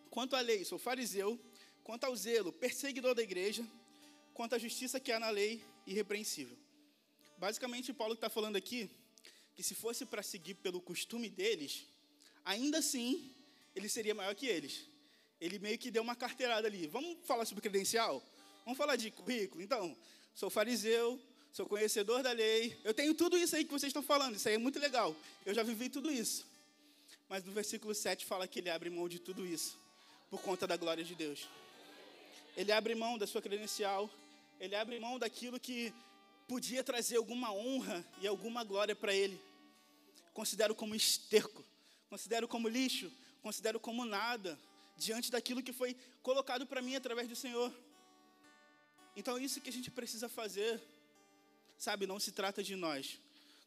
Quanto 0.08 0.34
à 0.34 0.40
lei, 0.40 0.64
sou 0.64 0.78
fariseu. 0.78 1.38
Quanto 1.82 2.04
ao 2.04 2.16
zelo, 2.16 2.50
perseguidor 2.50 3.14
da 3.14 3.22
igreja. 3.22 3.62
Quanto 4.32 4.54
à 4.54 4.58
justiça 4.58 4.98
que 4.98 5.12
há 5.12 5.20
na 5.20 5.28
lei, 5.28 5.62
irrepreensível. 5.86 6.56
Basicamente, 7.36 7.92
Paulo 7.92 8.14
está 8.14 8.30
falando 8.30 8.56
aqui 8.56 8.90
que 9.54 9.62
se 9.62 9.74
fosse 9.74 10.06
para 10.06 10.22
seguir 10.22 10.54
pelo 10.54 10.80
costume 10.80 11.28
deles, 11.28 11.84
ainda 12.42 12.78
assim 12.78 13.30
ele 13.76 13.90
seria 13.90 14.14
maior 14.14 14.34
que 14.34 14.46
eles. 14.46 14.93
Ele 15.40 15.58
meio 15.58 15.78
que 15.78 15.90
deu 15.90 16.02
uma 16.02 16.14
carteirada 16.14 16.66
ali. 16.66 16.86
Vamos 16.86 17.18
falar 17.24 17.44
sobre 17.44 17.62
credencial? 17.62 18.22
Vamos 18.64 18.78
falar 18.78 18.96
de 18.96 19.10
currículo? 19.10 19.62
Então, 19.62 19.96
sou 20.34 20.48
fariseu, 20.48 21.20
sou 21.52 21.66
conhecedor 21.66 22.22
da 22.22 22.32
lei. 22.32 22.76
Eu 22.82 22.94
tenho 22.94 23.14
tudo 23.14 23.36
isso 23.36 23.54
aí 23.54 23.64
que 23.64 23.70
vocês 23.70 23.90
estão 23.90 24.02
falando, 24.02 24.36
isso 24.36 24.48
aí 24.48 24.54
é 24.54 24.58
muito 24.58 24.78
legal. 24.78 25.14
Eu 25.44 25.54
já 25.54 25.62
vivi 25.62 25.88
tudo 25.88 26.10
isso. 26.10 26.46
Mas 27.28 27.44
no 27.44 27.52
versículo 27.52 27.94
7 27.94 28.24
fala 28.24 28.46
que 28.48 28.58
ele 28.58 28.70
abre 28.70 28.90
mão 28.90 29.08
de 29.08 29.18
tudo 29.18 29.46
isso 29.46 29.78
por 30.30 30.40
conta 30.40 30.66
da 30.66 30.76
glória 30.76 31.04
de 31.04 31.14
Deus. 31.14 31.46
Ele 32.56 32.72
abre 32.72 32.94
mão 32.94 33.18
da 33.18 33.26
sua 33.26 33.42
credencial, 33.42 34.10
ele 34.58 34.74
abre 34.74 34.98
mão 34.98 35.18
daquilo 35.18 35.60
que 35.60 35.92
podia 36.48 36.82
trazer 36.82 37.16
alguma 37.16 37.52
honra 37.52 38.04
e 38.20 38.26
alguma 38.26 38.64
glória 38.64 38.96
para 38.96 39.14
ele. 39.14 39.40
Considero 40.32 40.74
como 40.74 40.94
esterco, 40.94 41.64
considero 42.08 42.48
como 42.48 42.68
lixo, 42.68 43.12
considero 43.42 43.78
como 43.78 44.04
nada 44.04 44.58
diante 44.96 45.30
daquilo 45.30 45.62
que 45.62 45.72
foi 45.72 45.96
colocado 46.22 46.66
para 46.66 46.82
mim 46.82 46.96
através 46.96 47.28
do 47.28 47.36
Senhor. 47.36 47.72
Então, 49.16 49.38
isso 49.38 49.60
que 49.60 49.70
a 49.70 49.72
gente 49.72 49.90
precisa 49.90 50.28
fazer 50.28 50.80
Sabe, 51.78 52.06
não 52.06 52.18
se 52.18 52.32
trata 52.32 52.62
de 52.62 52.76
nós. 52.76 53.18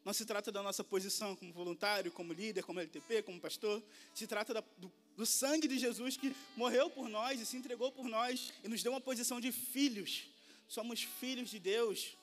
Não 0.04 0.14
se 0.14 0.26
trata 0.26 0.52
da 0.52 0.64
nossa 0.64 0.84
posição 0.84 1.36
como 1.36 1.52
voluntário, 1.52 2.12
como 2.12 2.32
líder, 2.32 2.64
como 2.64 2.80
LTP, 2.80 3.22
como 3.24 3.40
pastor. 3.40 3.84
Se 4.14 4.26
trata 4.26 4.54
da, 4.54 4.64
do, 4.78 4.92
do 5.16 5.26
sangue 5.26 5.68
de 5.68 5.78
Jesus 5.78 6.16
que 6.16 6.34
morreu 6.56 6.90
por 6.90 7.10
nós 7.10 7.42
e 7.42 7.46
se 7.46 7.58
entregou 7.58 7.92
por 7.92 8.08
nós 8.08 8.54
e 8.64 8.68
nos 8.68 8.82
deu 8.82 8.94
uma 8.94 9.02
posição 9.02 9.42
de 9.42 9.52
filhos. 9.52 10.24
Somos 10.68 11.04
filhos 11.04 11.50
de 11.50 11.60
Deus. 11.60 12.18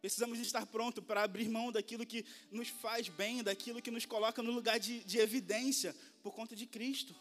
Precisamos 0.00 0.38
estar 0.38 0.66
prontos 0.66 1.04
para 1.04 1.22
abrir 1.22 1.48
mão 1.48 1.70
daquilo 1.70 2.06
que 2.06 2.24
nos 2.50 2.68
faz 2.68 3.08
bem, 3.08 3.42
daquilo 3.42 3.82
que 3.82 3.90
nos 3.90 4.06
coloca 4.06 4.42
no 4.42 4.50
lugar 4.50 4.78
de, 4.78 5.04
de 5.04 5.18
evidência 5.18 5.94
por 6.22 6.34
conta 6.34 6.56
de 6.56 6.66
Cristo. 6.66 7.14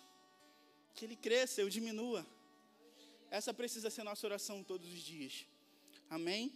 Que 0.94 1.06
Ele 1.06 1.16
cresça, 1.16 1.62
eu 1.62 1.70
diminua. 1.70 2.26
Essa 3.30 3.54
precisa 3.54 3.90
ser 3.90 4.04
nossa 4.04 4.26
oração 4.28 4.64
todos 4.64 4.88
os 4.92 5.00
dias. 5.00 5.46
Amém? 6.10 6.54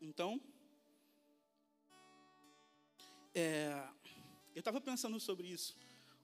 Então, 0.00 0.40
é, 3.34 3.88
eu 4.54 4.60
estava 4.60 4.80
pensando 4.80 5.18
sobre 5.18 5.48
isso 5.48 5.76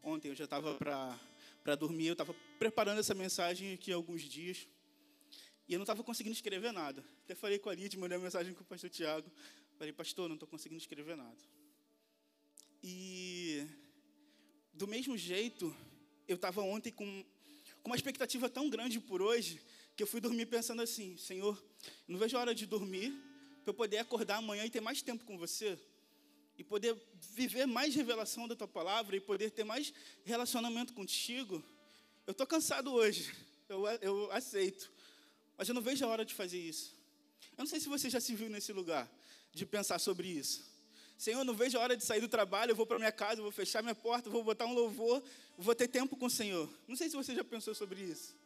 ontem, 0.04 0.28
eu 0.28 0.35
já 0.35 0.45
estava 0.45 0.75
para 0.76 1.75
dormir, 1.75 2.09
eu 2.09 2.12
estava 2.12 2.35
preparando 2.59 2.99
essa 3.00 3.14
mensagem 3.14 3.73
aqui 3.73 3.90
há 3.90 3.97
alguns 3.97 4.23
dias. 4.23 4.69
E 5.66 5.73
eu 5.73 5.78
não 5.78 5.85
estava 5.85 6.04
conseguindo 6.04 6.35
escrever 6.35 6.73
nada. 6.73 7.02
Até 7.25 7.35
falei 7.35 7.59
com 7.59 7.71
a 7.71 7.75
Lídia, 7.75 7.99
mandei 7.99 8.19
uma 8.19 8.25
mensagem 8.25 8.52
com 8.52 8.62
o 8.62 8.66
pastor 8.66 8.90
Tiago. 8.90 9.31
Falei, 9.78 9.93
pastor, 9.93 10.28
não 10.28 10.35
estou 10.37 10.49
conseguindo 10.49 10.81
escrever 10.81 11.16
nada. 11.16 11.38
E 12.83 13.66
do 14.75 14.87
mesmo 14.87 15.16
jeito, 15.16 15.75
eu 16.26 16.37
estava 16.37 16.62
ontem 16.62 16.90
com, 16.90 17.25
com 17.83 17.90
uma 17.90 17.97
expectativa 17.97 18.49
tão 18.49 18.69
grande 18.69 19.00
por 19.00 19.21
hoje, 19.21 19.61
que 19.97 20.02
eu 20.02 20.07
fui 20.07 20.21
dormir 20.21 20.47
pensando 20.47 20.83
assim, 20.83 21.16
Senhor, 21.16 21.62
não 22.09 22.19
vejo 22.19 22.37
a 22.37 22.40
hora 22.40 22.54
de 22.54 22.66
dormir, 22.66 23.12
para 23.62 23.71
eu 23.71 23.75
poder 23.75 23.99
acordar 23.99 24.37
amanhã 24.37 24.64
e 24.64 24.71
ter 24.71 24.81
mais 24.81 25.02
tempo 25.02 25.25
com 25.25 25.38
você, 25.38 25.78
e 26.59 26.64
poder 26.64 26.97
viver 27.33 27.66
mais 27.66 27.95
revelação 27.95 28.47
da 28.47 28.57
tua 28.57 28.69
palavra, 28.69 29.16
e 29.16 29.21
poder 29.21 29.50
ter 29.50 29.64
mais 29.64 29.93
relacionamento 30.25 30.93
contigo. 30.93 31.62
Eu 32.26 32.33
estou 32.33 32.47
cansado 32.47 32.93
hoje, 32.93 33.33
eu, 33.69 33.87
eu 34.00 34.33
aceito, 34.33 34.90
mas 35.57 35.69
eu 35.69 35.75
não 35.75 35.83
vejo 35.83 36.04
a 36.04 36.09
hora 36.09 36.25
de 36.25 36.35
fazer 36.35 36.59
isso. 36.59 36.95
Eu 37.57 37.59
não 37.62 37.66
sei 37.66 37.78
se 37.78 37.88
você 37.88 38.11
já 38.11 38.21
se 38.21 38.35
viu 38.35 38.49
nesse 38.49 38.73
lugar, 38.73 39.11
de 39.52 39.64
pensar 39.64 39.99
sobre 40.00 40.28
isso. 40.28 40.74
Senhor, 41.25 41.43
não 41.43 41.54
vejo 41.54 41.78
a 41.78 41.81
hora 41.81 41.97
de 41.97 42.04
sair 42.04 42.21
do 42.21 42.28
trabalho, 42.28 42.73
eu 42.73 42.76
vou 42.76 42.85
para 42.85 42.99
minha 42.99 43.11
casa, 43.11 43.40
vou 43.40 43.50
fechar 43.50 43.83
minha 43.83 43.95
porta, 43.95 44.28
vou 44.28 44.45
botar 44.45 44.66
um 44.66 44.75
louvor, 44.75 45.25
vou 45.57 45.75
ter 45.75 45.88
tempo 45.88 46.19
com 46.19 46.26
o 46.26 46.31
Senhor. 46.31 46.69
Não 46.87 46.95
sei 46.95 47.09
se 47.09 47.16
você 47.16 47.35
já 47.35 47.43
pensou 47.43 47.75
sobre 47.75 48.02
isso. 48.02 48.37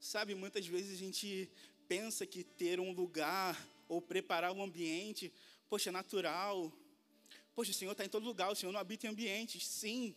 Sabe, 0.00 0.34
muitas 0.34 0.66
vezes 0.66 0.94
a 0.94 0.98
gente 0.98 1.46
pensa 1.86 2.24
que 2.24 2.42
ter 2.42 2.80
um 2.80 2.92
lugar 2.92 3.54
ou 3.86 4.00
preparar 4.00 4.50
um 4.50 4.62
ambiente, 4.62 5.30
poxa, 5.68 5.90
é 5.90 5.92
natural. 5.92 6.72
Poxa, 7.54 7.70
o 7.70 7.74
Senhor 7.74 7.92
está 7.92 8.02
em 8.02 8.08
todo 8.08 8.24
lugar, 8.24 8.50
o 8.50 8.54
Senhor 8.54 8.72
não 8.72 8.80
habita 8.80 9.06
em 9.06 9.10
ambientes. 9.10 9.66
Sim, 9.66 10.16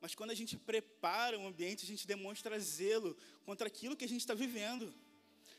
mas 0.00 0.14
quando 0.14 0.30
a 0.30 0.34
gente 0.34 0.56
prepara 0.56 1.38
um 1.38 1.48
ambiente, 1.48 1.84
a 1.84 1.86
gente 1.86 2.06
demonstra 2.06 2.58
zelo 2.58 3.14
contra 3.44 3.66
aquilo 3.66 3.94
que 3.94 4.06
a 4.06 4.08
gente 4.08 4.22
está 4.22 4.32
vivendo. 4.32 4.90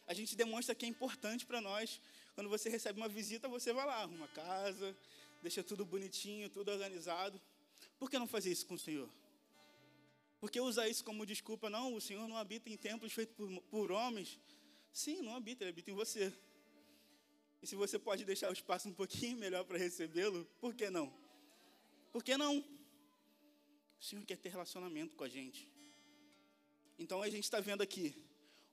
A 0.07 0.13
gente 0.15 0.35
demonstra 0.35 0.73
que 0.73 0.87
é 0.87 0.89
importante 0.89 1.45
para 1.45 1.61
nós. 1.61 2.01
Quando 2.33 2.49
você 2.49 2.67
recebe 2.67 2.99
uma 2.99 3.07
visita, 3.07 3.47
você 3.47 3.71
vai 3.71 3.85
lá, 3.85 3.97
arruma 3.97 4.27
casa, 4.29 4.97
deixa 5.41 5.63
tudo 5.63 5.85
bonitinho, 5.85 6.49
tudo 6.49 6.71
organizado. 6.71 7.41
Por 7.97 8.09
que 8.09 8.19
não 8.19 8.27
fazer 8.27 8.51
isso 8.51 8.65
com 8.65 8.75
o 8.75 8.79
Senhor? 8.79 9.09
Por 10.39 10.49
que 10.49 10.59
usar 10.59 10.87
isso 10.87 11.03
como 11.03 11.25
desculpa? 11.25 11.69
Não, 11.69 11.93
o 11.93 12.01
Senhor 12.01 12.27
não 12.27 12.37
habita 12.37 12.69
em 12.69 12.77
templos 12.77 13.11
feitos 13.11 13.35
por, 13.35 13.61
por 13.63 13.91
homens. 13.91 14.39
Sim, 14.91 15.21
não 15.21 15.35
habita, 15.35 15.63
ele 15.63 15.71
habita 15.71 15.91
em 15.91 15.93
você. 15.93 16.33
E 17.61 17.67
se 17.67 17.75
você 17.75 17.99
pode 17.99 18.23
deixar 18.23 18.49
o 18.49 18.53
espaço 18.53 18.87
um 18.87 18.93
pouquinho 18.93 19.37
melhor 19.39 19.65
para 19.65 19.77
recebê-lo, 19.77 20.45
por 20.59 20.73
que 20.73 20.89
não? 20.89 21.13
Por 22.11 22.23
que 22.23 22.37
não? 22.37 22.59
O 23.99 24.03
Senhor 24.03 24.23
quer 24.25 24.37
ter 24.37 24.49
relacionamento 24.49 25.15
com 25.15 25.25
a 25.25 25.29
gente. 25.29 25.67
Então 26.97 27.21
a 27.21 27.29
gente 27.29 27.43
está 27.43 27.59
vendo 27.59 27.81
aqui 27.81 28.15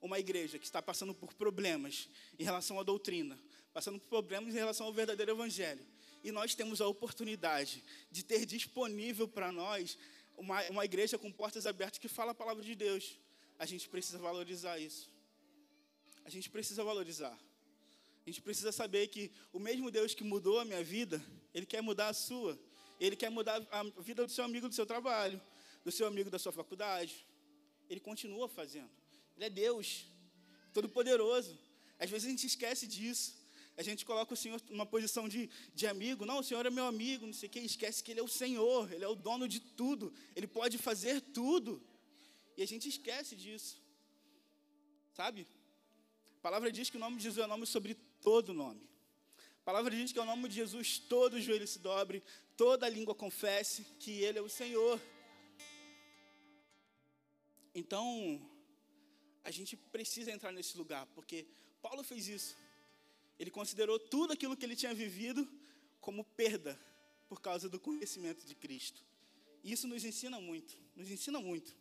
uma 0.01 0.19
igreja 0.19 0.57
que 0.57 0.65
está 0.65 0.81
passando 0.81 1.13
por 1.13 1.33
problemas 1.33 2.09
em 2.39 2.43
relação 2.43 2.79
à 2.79 2.83
doutrina, 2.83 3.37
passando 3.73 3.99
por 3.99 4.07
problemas 4.07 4.53
em 4.53 4.57
relação 4.57 4.85
ao 4.85 4.93
verdadeiro 4.93 5.31
evangelho. 5.31 5.85
E 6.23 6.31
nós 6.31 6.55
temos 6.55 6.81
a 6.81 6.87
oportunidade 6.87 7.83
de 8.11 8.23
ter 8.23 8.45
disponível 8.45 9.27
para 9.27 9.51
nós 9.51 9.97
uma, 10.37 10.61
uma 10.69 10.85
igreja 10.85 11.17
com 11.17 11.31
portas 11.31 11.65
abertas 11.65 11.99
que 11.99 12.07
fala 12.07 12.31
a 12.31 12.35
palavra 12.35 12.63
de 12.63 12.75
Deus. 12.75 13.17
A 13.57 13.65
gente 13.65 13.89
precisa 13.89 14.17
valorizar 14.17 14.77
isso. 14.77 15.09
A 16.25 16.29
gente 16.29 16.49
precisa 16.49 16.83
valorizar. 16.83 17.37
A 18.25 18.29
gente 18.29 18.41
precisa 18.41 18.71
saber 18.71 19.07
que 19.07 19.31
o 19.53 19.59
mesmo 19.59 19.89
Deus 19.89 20.13
que 20.13 20.23
mudou 20.23 20.59
a 20.59 20.65
minha 20.65 20.83
vida, 20.83 21.23
Ele 21.53 21.65
quer 21.65 21.81
mudar 21.81 22.09
a 22.09 22.13
sua. 22.13 22.59
Ele 22.99 23.15
quer 23.15 23.29
mudar 23.29 23.65
a 23.71 23.83
vida 24.01 24.25
do 24.25 24.31
seu 24.31 24.43
amigo 24.43 24.67
do 24.67 24.75
seu 24.75 24.85
trabalho, 24.85 25.41
do 25.85 25.91
seu 25.91 26.05
amigo 26.05 26.29
da 26.29 26.37
sua 26.37 26.51
faculdade. 26.51 27.25
Ele 27.89 27.99
continua 27.99 28.49
fazendo. 28.49 28.89
Ele 29.35 29.45
é 29.45 29.49
Deus, 29.49 30.05
todo-poderoso. 30.73 31.57
Às 31.99 32.09
vezes 32.09 32.27
a 32.27 32.29
gente 32.31 32.45
esquece 32.45 32.85
disso. 32.85 33.36
A 33.77 33.83
gente 33.83 34.03
coloca 34.03 34.33
o 34.33 34.37
Senhor 34.37 34.59
numa 34.71 34.87
posição 34.87 35.29
de, 35.29 35.49
de 35.73 35.85
amigo. 35.85 36.25
Não, 36.25 36.39
o 36.39 36.43
Senhor 36.43 36.65
é 36.65 36.69
meu 36.69 36.87
amigo, 36.87 37.27
não 37.27 37.33
sei 37.33 37.47
o 37.47 37.51
quê. 37.51 37.59
Esquece 37.59 38.03
que 38.03 38.11
Ele 38.11 38.19
é 38.19 38.23
o 38.23 38.27
Senhor, 38.27 38.91
Ele 38.91 39.03
é 39.03 39.07
o 39.07 39.13
dono 39.13 39.47
de 39.47 39.59
tudo. 39.59 40.11
Ele 40.35 40.47
pode 40.47 40.79
fazer 40.79 41.21
tudo. 41.21 41.79
E 42.57 42.63
a 42.63 42.65
gente 42.65 42.89
esquece 42.89 43.35
disso. 43.35 43.79
Sabe? 45.13 45.47
A 46.39 46.41
palavra 46.41 46.71
diz 46.71 46.89
que 46.89 46.97
o 46.97 46.99
nome 46.99 47.17
de 47.17 47.23
Jesus 47.23 47.43
é 47.43 47.45
o 47.45 47.47
nome 47.47 47.67
sobre 47.67 47.93
todo 48.19 48.51
nome. 48.51 48.81
A 49.61 49.63
palavra 49.63 49.95
diz 49.95 50.11
que 50.11 50.17
ao 50.17 50.25
nome 50.25 50.49
de 50.49 50.55
Jesus 50.55 50.97
todo 50.97 51.35
o 51.35 51.41
joelho 51.41 51.67
se 51.67 51.77
dobre, 51.77 52.23
toda 52.55 52.89
língua 52.89 53.13
confesse 53.13 53.83
que 53.99 54.11
Ele 54.23 54.39
é 54.39 54.41
o 54.41 54.49
Senhor. 54.49 54.99
Então, 57.75 58.41
a 59.43 59.51
gente 59.51 59.77
precisa 59.77 60.31
entrar 60.31 60.51
nesse 60.51 60.75
lugar, 60.75 61.05
porque 61.13 61.45
Paulo 61.79 62.03
fez 62.03 62.27
isso. 62.27 62.57
Ele 63.39 63.51
considerou 63.51 63.99
tudo 63.99 64.33
aquilo 64.33 64.55
que 64.57 64.65
ele 64.65 64.75
tinha 64.75 64.93
vivido 64.93 65.47
como 65.99 66.23
perda 66.23 66.79
por 67.27 67.41
causa 67.41 67.69
do 67.69 67.79
conhecimento 67.79 68.45
de 68.45 68.55
Cristo. 68.55 69.03
E 69.63 69.71
isso 69.71 69.87
nos 69.87 70.03
ensina 70.03 70.39
muito, 70.39 70.75
nos 70.95 71.09
ensina 71.09 71.39
muito. 71.39 71.75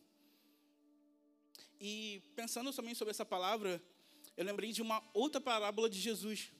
E 1.81 2.23
pensando 2.35 2.73
também 2.73 2.95
sobre 2.95 3.11
essa 3.11 3.25
palavra, 3.25 3.83
eu 4.37 4.45
lembrei 4.45 4.73
de 4.73 4.83
uma 4.83 5.03
outra 5.14 5.40
parábola 5.40 5.88
de 5.88 6.01
Jesus, 6.01 6.51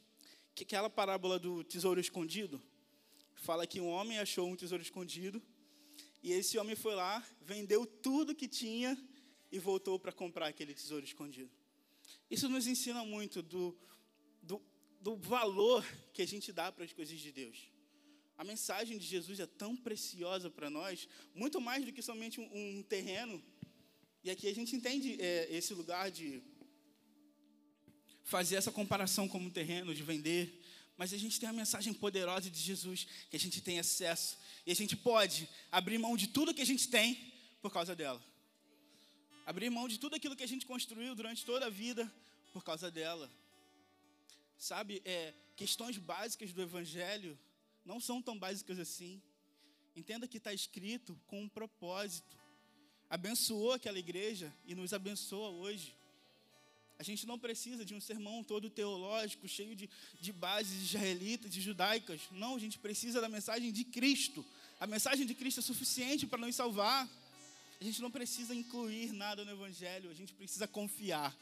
que 0.55 0.63
é 0.63 0.67
aquela 0.67 0.89
parábola 0.89 1.39
do 1.39 1.65
tesouro 1.65 2.01
escondido. 2.01 2.63
Fala 3.35 3.67
que 3.67 3.81
um 3.81 3.89
homem 3.89 4.19
achou 4.19 4.49
um 4.49 4.57
tesouro 4.57 4.83
escondido, 4.83 5.43
e 6.23 6.33
esse 6.33 6.59
homem 6.59 6.75
foi 6.75 6.95
lá, 6.95 7.25
vendeu 7.43 7.87
tudo 7.87 8.35
que 8.35 8.49
tinha 8.49 8.97
e 9.51 9.59
voltou 9.59 9.99
para 9.99 10.13
comprar 10.13 10.49
aquele 10.49 10.75
tesouro 10.75 11.05
escondido. 11.05 11.51
Isso 12.31 12.49
nos 12.49 12.67
ensina 12.67 13.05
muito 13.05 13.43
do, 13.43 13.77
do, 14.43 14.61
do 15.07 15.15
valor 15.15 15.87
que 16.13 16.21
a 16.21 16.27
gente 16.27 16.49
dá 16.51 16.73
para 16.73 16.85
as 16.85 16.93
coisas 16.93 17.21
de 17.21 17.31
Deus. 17.31 17.59
A 18.37 18.43
mensagem 18.43 18.99
de 18.99 19.07
Jesus 19.07 19.39
é 19.39 19.47
tão 19.47 19.77
preciosa 19.77 20.51
para 20.51 20.69
nós, 20.69 21.09
muito 21.33 21.61
mais 21.61 21.85
do 21.87 21.93
que 21.93 22.03
somente 22.03 22.41
um, 22.41 22.49
um 22.61 22.83
terreno. 22.83 23.41
E 24.25 24.31
aqui 24.33 24.49
a 24.49 24.55
gente 24.59 24.75
entende 24.75 25.17
é, 25.21 25.47
esse 25.59 25.73
lugar 25.75 26.11
de 26.11 26.43
fazer 28.25 28.57
essa 28.57 28.73
comparação 28.73 29.29
como 29.29 29.47
um 29.47 29.51
terreno, 29.61 29.95
de 29.95 30.03
vender. 30.03 30.61
Mas 30.97 31.13
a 31.13 31.19
gente 31.19 31.39
tem 31.39 31.49
a 31.49 31.53
mensagem 31.53 31.95
poderosa 31.95 32.51
de 32.51 32.59
Jesus, 32.59 33.07
que 33.31 33.37
a 33.37 33.41
gente 33.45 33.61
tem 33.61 33.79
acesso. 33.79 34.37
E 34.67 34.73
a 34.73 34.75
gente 34.75 34.97
pode 34.97 35.49
abrir 35.71 35.99
mão 35.99 36.17
de 36.17 36.27
tudo 36.27 36.53
que 36.53 36.63
a 36.63 36.71
gente 36.73 36.89
tem 36.89 37.33
por 37.63 37.73
causa 37.73 37.95
dela. 37.95 38.21
Abrir 39.47 39.71
mão 39.71 39.87
de 39.87 40.01
tudo 40.01 40.17
aquilo 40.17 40.35
que 40.35 40.43
a 40.43 40.49
gente 40.49 40.67
construiu 40.67 41.15
durante 41.15 41.45
toda 41.45 41.67
a 41.67 41.71
vida 41.71 42.13
por 42.53 42.65
causa 42.65 42.91
dela. 42.91 43.31
Sabe, 44.59 45.03
é, 45.05 45.35
questões 45.55 45.99
básicas 45.99 46.53
do 46.53 46.63
Evangelho 46.63 47.39
não 47.85 48.01
são 48.01 48.23
tão 48.23 48.39
básicas 48.39 48.79
assim. 48.79 49.23
Entenda 49.95 50.27
que 50.27 50.39
está 50.39 50.53
escrito 50.53 51.19
com 51.27 51.43
um 51.43 51.49
propósito. 51.49 52.37
Abençoou 53.09 53.73
aquela 53.73 53.99
igreja 53.99 54.53
e 54.67 54.75
nos 54.75 54.93
abençoa 54.93 55.51
hoje. 55.51 55.95
A 56.99 57.03
gente 57.03 57.27
não 57.27 57.39
precisa 57.39 57.85
de 57.85 57.95
um 57.95 58.01
sermão 58.01 58.43
todo 58.43 58.71
teológico, 58.71 59.47
cheio 59.47 59.77
de, 59.77 59.89
de 60.21 60.33
bases 60.33 60.83
israelitas, 60.83 61.51
de 61.51 61.61
judaicas. 61.61 62.23
Não, 62.31 62.57
a 62.57 62.59
gente 62.59 62.79
precisa 62.79 63.21
da 63.21 63.29
mensagem 63.29 63.71
de 63.71 63.85
Cristo. 63.85 64.45
A 64.81 64.87
mensagem 64.87 65.27
de 65.27 65.35
Cristo 65.35 65.61
é 65.61 65.63
suficiente 65.63 66.27
para 66.27 66.39
nos 66.39 66.57
salvar. 66.57 67.09
A 67.81 67.85
gente 67.85 68.01
não 68.01 68.11
precisa 68.11 68.55
incluir 68.55 69.13
nada 69.13 69.45
no 69.45 69.53
Evangelho, 69.53 70.11
a 70.11 70.15
gente 70.15 70.33
precisa 70.33 70.67
confiar 70.67 71.37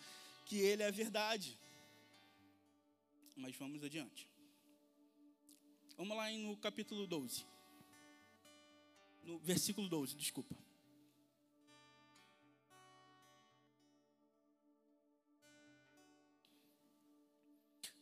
que 0.46 0.56
Ele 0.56 0.82
é 0.82 0.88
a 0.88 0.90
verdade. 0.90 1.56
Mas 3.36 3.56
vamos 3.56 3.82
adiante. 3.82 4.28
Vamos 5.96 6.16
lá 6.16 6.30
no 6.30 6.56
capítulo 6.56 7.06
12. 7.06 7.44
No 9.22 9.38
versículo 9.38 9.88
12, 9.88 10.16
desculpa. 10.16 10.54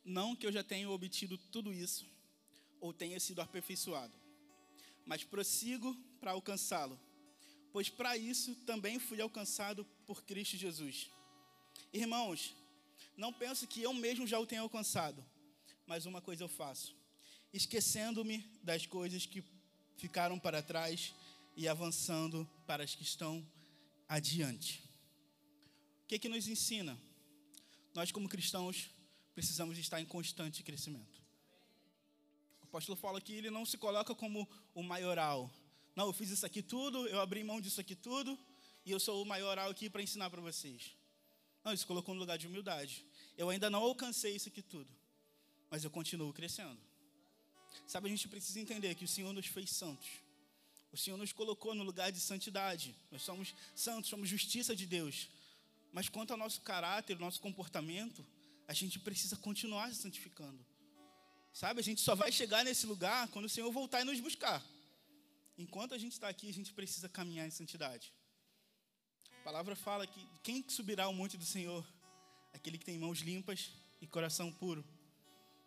Não 0.05 0.35
que 0.35 0.47
eu 0.47 0.53
já 0.53 0.65
tenha 0.65 0.91
obtido 0.91 1.39
tudo 1.39 1.73
isso, 1.73 2.07
ou 2.81 2.93
tenha 2.93 3.21
sido 3.21 3.41
aperfeiçoado, 3.41 4.13
mas 5.07 5.23
prossigo 5.23 5.95
para 6.21 6.33
alcançá-lo 6.33 6.99
pois 7.73 7.89
para 7.89 8.17
isso 8.17 8.55
também 8.67 8.99
fui 8.99 9.21
alcançado 9.21 9.85
por 10.07 10.23
Cristo 10.25 10.57
Jesus. 10.57 11.11
Irmãos, 11.93 12.55
não 13.17 13.33
penso 13.33 13.67
que 13.67 13.83
eu 13.83 13.93
mesmo 13.93 14.27
já 14.27 14.39
o 14.39 14.47
tenha 14.47 14.61
alcançado, 14.61 15.25
mas 15.87 16.07
uma 16.07 16.21
coisa 16.21 16.45
eu 16.45 16.49
faço, 16.49 16.97
esquecendo-me 17.53 18.39
das 18.63 18.87
coisas 18.87 19.27
que 19.27 19.45
ficaram 19.97 20.39
para 20.39 20.63
trás 20.63 21.15
e 21.57 21.69
avançando 21.69 22.49
para 22.67 22.83
as 22.85 22.95
que 22.95 23.03
estão 23.03 23.47
adiante. 24.09 24.83
O 26.05 26.07
que, 26.09 26.19
que 26.19 26.29
nos 26.29 26.49
ensina? 26.49 26.99
Nós, 27.95 28.11
como 28.11 28.29
cristãos, 28.29 28.91
precisamos 29.35 29.79
estar 29.79 30.01
em 30.01 30.07
constante 30.07 30.63
crescimento. 30.63 31.21
O 32.61 32.65
apóstolo 32.65 32.97
fala 32.97 33.21
que 33.21 33.33
ele 33.35 33.51
não 33.51 33.67
se 33.67 33.77
coloca 33.77 34.15
como 34.15 34.49
o 34.75 34.83
maioral, 34.83 35.51
não, 35.95 36.07
eu 36.07 36.13
fiz 36.13 36.31
isso 36.31 36.47
aqui 36.47 36.63
tudo, 36.63 37.07
eu 37.07 37.21
abri 37.21 37.45
mão 37.45 37.61
disso 37.61 37.81
aqui 37.81 37.95
tudo, 37.95 38.39
e 38.85 38.91
eu 38.91 38.99
sou 38.99 39.23
o 39.23 39.27
maioral 39.27 39.71
aqui 39.71 39.91
para 39.91 40.03
ensinar 40.03 40.31
para 40.31 40.41
vocês. 40.41 40.97
Não, 41.65 41.73
isso 41.73 41.87
colocou 41.87 42.15
no 42.15 42.21
lugar 42.21 42.39
de 42.39 42.47
humildade. 42.47 43.05
Eu 43.37 43.49
ainda 43.49 43.71
não 43.71 43.81
alcancei 43.81 44.35
isso 44.35 44.49
aqui 44.49 44.63
tudo, 44.63 44.91
mas 45.71 45.85
eu 45.85 45.91
continuo 45.91 46.33
crescendo. 46.33 46.79
Sabe, 47.87 48.09
a 48.09 48.11
gente 48.11 48.29
precisa 48.29 48.61
entender 48.61 48.95
que 48.95 49.05
o 49.05 49.09
Senhor 49.09 49.33
nos 49.33 49.47
fez 49.47 49.71
santos. 49.71 50.09
O 50.93 50.97
Senhor 50.97 51.17
nos 51.17 51.33
colocou 51.33 51.75
no 51.75 51.83
lugar 51.83 52.13
de 52.13 52.21
santidade. 52.21 52.95
Nós 53.11 53.23
somos 53.23 53.55
santos, 53.75 54.11
somos 54.11 54.29
justiça 54.29 54.77
de 54.77 54.87
Deus. 54.87 55.29
Mas 55.93 56.09
quanto 56.09 56.33
ao 56.33 56.37
nosso 56.37 56.61
caráter, 56.61 57.19
nosso 57.19 57.41
comportamento, 57.41 58.27
a 58.69 58.75
gente 58.75 58.99
precisa 58.99 59.37
continuar 59.37 59.89
se 59.91 60.03
santificando. 60.03 60.65
Sabe, 61.53 61.81
a 61.81 61.83
gente 61.83 62.01
só 62.01 62.15
vai 62.15 62.33
chegar 62.33 62.65
nesse 62.65 62.87
lugar 62.87 63.29
quando 63.29 63.45
o 63.45 63.49
Senhor 63.49 63.71
voltar 63.71 64.01
e 64.01 64.05
nos 64.05 64.21
buscar. 64.21 64.63
Enquanto 65.59 65.95
a 65.95 65.99
gente 65.99 66.13
está 66.13 66.29
aqui, 66.29 66.49
a 66.49 66.53
gente 66.53 66.73
precisa 66.73 67.09
caminhar 67.09 67.47
em 67.47 67.51
santidade. 67.51 68.13
A 69.43 69.45
palavra 69.45 69.75
fala 69.75 70.07
que 70.07 70.25
quem 70.41 70.65
subirá 70.69 71.03
ao 71.03 71.13
monte 71.13 71.37
do 71.37 71.45
Senhor? 71.45 71.85
Aquele 72.55 72.79
que 72.79 72.85
tem 72.85 72.97
mãos 72.97 73.19
limpas 73.19 73.73
e 74.01 74.07
coração 74.07 74.53
puro. 74.53 74.85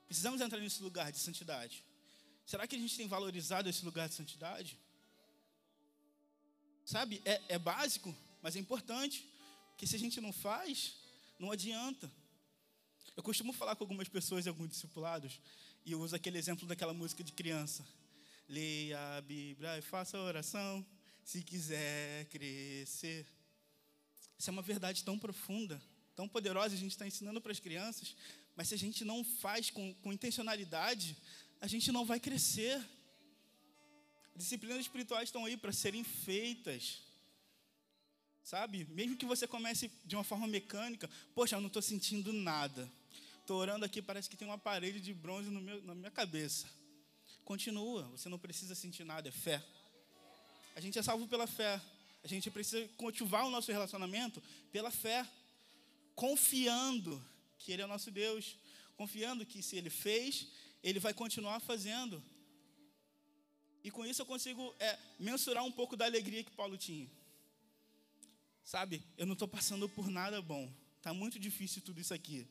Precisamos 0.05 0.39
entrar 0.39 0.59
nesse 0.61 0.81
lugar 0.81 1.11
de 1.11 1.19
santidade. 1.19 1.83
Será 2.45 2.65
que 2.65 2.77
a 2.77 2.79
gente 2.79 2.95
tem 2.95 3.05
valorizado 3.05 3.67
esse 3.67 3.83
lugar 3.83 4.07
de 4.07 4.15
santidade? 4.15 4.79
Sabe, 6.85 7.21
é, 7.25 7.41
é 7.49 7.59
básico, 7.59 8.15
mas 8.41 8.55
é 8.55 8.59
importante. 8.59 9.29
Porque 9.71 9.85
se 9.85 9.97
a 9.97 9.99
gente 9.99 10.21
não 10.21 10.31
faz, 10.31 10.95
não 11.37 11.51
adianta. 11.51 12.09
Eu 13.13 13.23
costumo 13.23 13.51
falar 13.51 13.75
com 13.75 13.83
algumas 13.83 14.07
pessoas 14.07 14.45
e 14.45 14.49
alguns 14.49 14.69
discipulados, 14.69 15.37
e 15.85 15.91
eu 15.91 15.99
uso 15.99 16.15
aquele 16.15 16.37
exemplo 16.37 16.65
daquela 16.65 16.93
música 16.93 17.21
de 17.21 17.33
criança. 17.33 17.85
Leia 18.47 19.17
a 19.17 19.21
Bíblia 19.21 19.77
e 19.77 19.81
faça 19.81 20.17
oração, 20.17 20.85
se 21.25 21.43
quiser 21.43 22.23
crescer. 22.29 23.27
Isso 24.37 24.49
é 24.49 24.53
uma 24.53 24.61
verdade 24.61 25.03
tão 25.03 25.17
profunda, 25.17 25.81
tão 26.15 26.27
poderosa, 26.27 26.75
a 26.75 26.77
gente 26.77 26.91
está 26.91 27.07
ensinando 27.07 27.41
para 27.41 27.51
as 27.51 27.59
crianças, 27.59 28.15
mas 28.55 28.69
se 28.69 28.73
a 28.73 28.77
gente 28.77 29.03
não 29.03 29.23
faz 29.23 29.69
com, 29.69 29.93
com 29.95 30.13
intencionalidade, 30.13 31.17
a 31.59 31.67
gente 31.67 31.91
não 31.91 32.05
vai 32.05 32.19
crescer. 32.19 32.83
Disciplinas 34.35 34.79
espirituais 34.79 35.29
estão 35.29 35.45
aí 35.45 35.57
para 35.57 35.71
serem 35.71 36.03
feitas. 36.03 37.01
Sabe? 38.43 38.85
Mesmo 38.85 39.17
que 39.17 39.25
você 39.25 39.47
comece 39.47 39.91
de 40.05 40.15
uma 40.15 40.23
forma 40.23 40.47
mecânica, 40.47 41.09
poxa, 41.33 41.55
eu 41.55 41.61
não 41.61 41.67
estou 41.67 41.81
sentindo 41.81 42.31
nada. 42.31 42.91
Estou 43.41 43.57
orando 43.57 43.85
aqui, 43.85 44.01
parece 44.01 44.29
que 44.29 44.37
tem 44.37 44.47
uma 44.47 44.57
parede 44.57 44.99
de 44.99 45.13
bronze 45.13 45.49
meu, 45.49 45.81
na 45.83 45.95
minha 45.95 46.11
cabeça. 46.11 46.67
Continua, 47.43 48.03
você 48.09 48.29
não 48.29 48.39
precisa 48.39 48.73
sentir 48.73 49.03
nada, 49.03 49.29
é 49.29 49.31
fé. 49.31 49.63
A 50.75 50.81
gente 50.81 50.97
é 50.97 51.03
salvo 51.03 51.27
pela 51.27 51.47
fé. 51.47 51.79
A 52.25 52.27
gente 52.27 52.49
precisa 52.49 52.87
cultivar 52.97 53.45
o 53.45 53.51
nosso 53.51 53.71
relacionamento 53.71 54.41
pela 54.71 54.89
fé, 54.89 55.23
confiando 56.15 57.23
que 57.59 57.71
Ele 57.71 57.83
é 57.83 57.85
o 57.85 57.87
nosso 57.87 58.09
Deus, 58.09 58.57
confiando 58.97 59.45
que 59.45 59.61
se 59.61 59.75
Ele 59.75 59.91
fez, 59.91 60.47
Ele 60.81 60.99
vai 60.99 61.13
continuar 61.13 61.59
fazendo. 61.59 62.23
E 63.83 63.91
com 63.91 64.03
isso 64.03 64.23
eu 64.23 64.25
consigo 64.25 64.73
é, 64.79 64.97
mensurar 65.19 65.63
um 65.63 65.71
pouco 65.71 65.95
da 65.95 66.05
alegria 66.05 66.43
que 66.43 66.49
Paulo 66.49 66.75
tinha. 66.75 67.07
Sabe, 68.63 69.03
eu 69.19 69.27
não 69.27 69.33
estou 69.33 69.47
passando 69.47 69.87
por 69.87 70.09
nada 70.09 70.41
bom. 70.41 70.67
Está 70.97 71.13
muito 71.13 71.37
difícil 71.37 71.79
tudo 71.83 72.01
isso 72.01 72.11
aqui. 72.15 72.47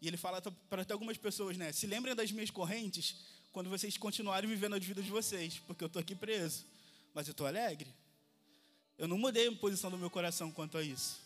E 0.00 0.06
ele 0.06 0.16
fala 0.16 0.40
para 0.40 0.82
até 0.82 0.92
algumas 0.92 1.18
pessoas, 1.18 1.56
né? 1.56 1.72
Se 1.72 1.88
lembrem 1.88 2.14
das 2.14 2.30
minhas 2.30 2.50
correntes 2.50 3.16
quando 3.50 3.68
vocês 3.68 3.98
continuarem 3.98 4.48
vivendo 4.48 4.76
a 4.76 4.78
vida 4.78 5.02
de 5.02 5.10
vocês, 5.10 5.58
porque 5.66 5.82
eu 5.82 5.88
estou 5.88 5.98
aqui 5.98 6.14
preso. 6.14 6.64
Mas 7.12 7.26
eu 7.26 7.32
estou 7.32 7.48
alegre. 7.48 7.92
Eu 8.98 9.08
não 9.08 9.18
mudei 9.18 9.48
a 9.48 9.52
posição 9.52 9.90
do 9.90 9.98
meu 9.98 10.10
coração 10.10 10.50
quanto 10.50 10.78
a 10.78 10.82
isso. 10.82 11.20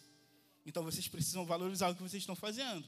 Então 0.64 0.82
vocês 0.82 1.06
precisam 1.08 1.44
valorizar 1.44 1.90
o 1.90 1.94
que 1.94 2.02
vocês 2.02 2.22
estão 2.22 2.36
fazendo. 2.36 2.84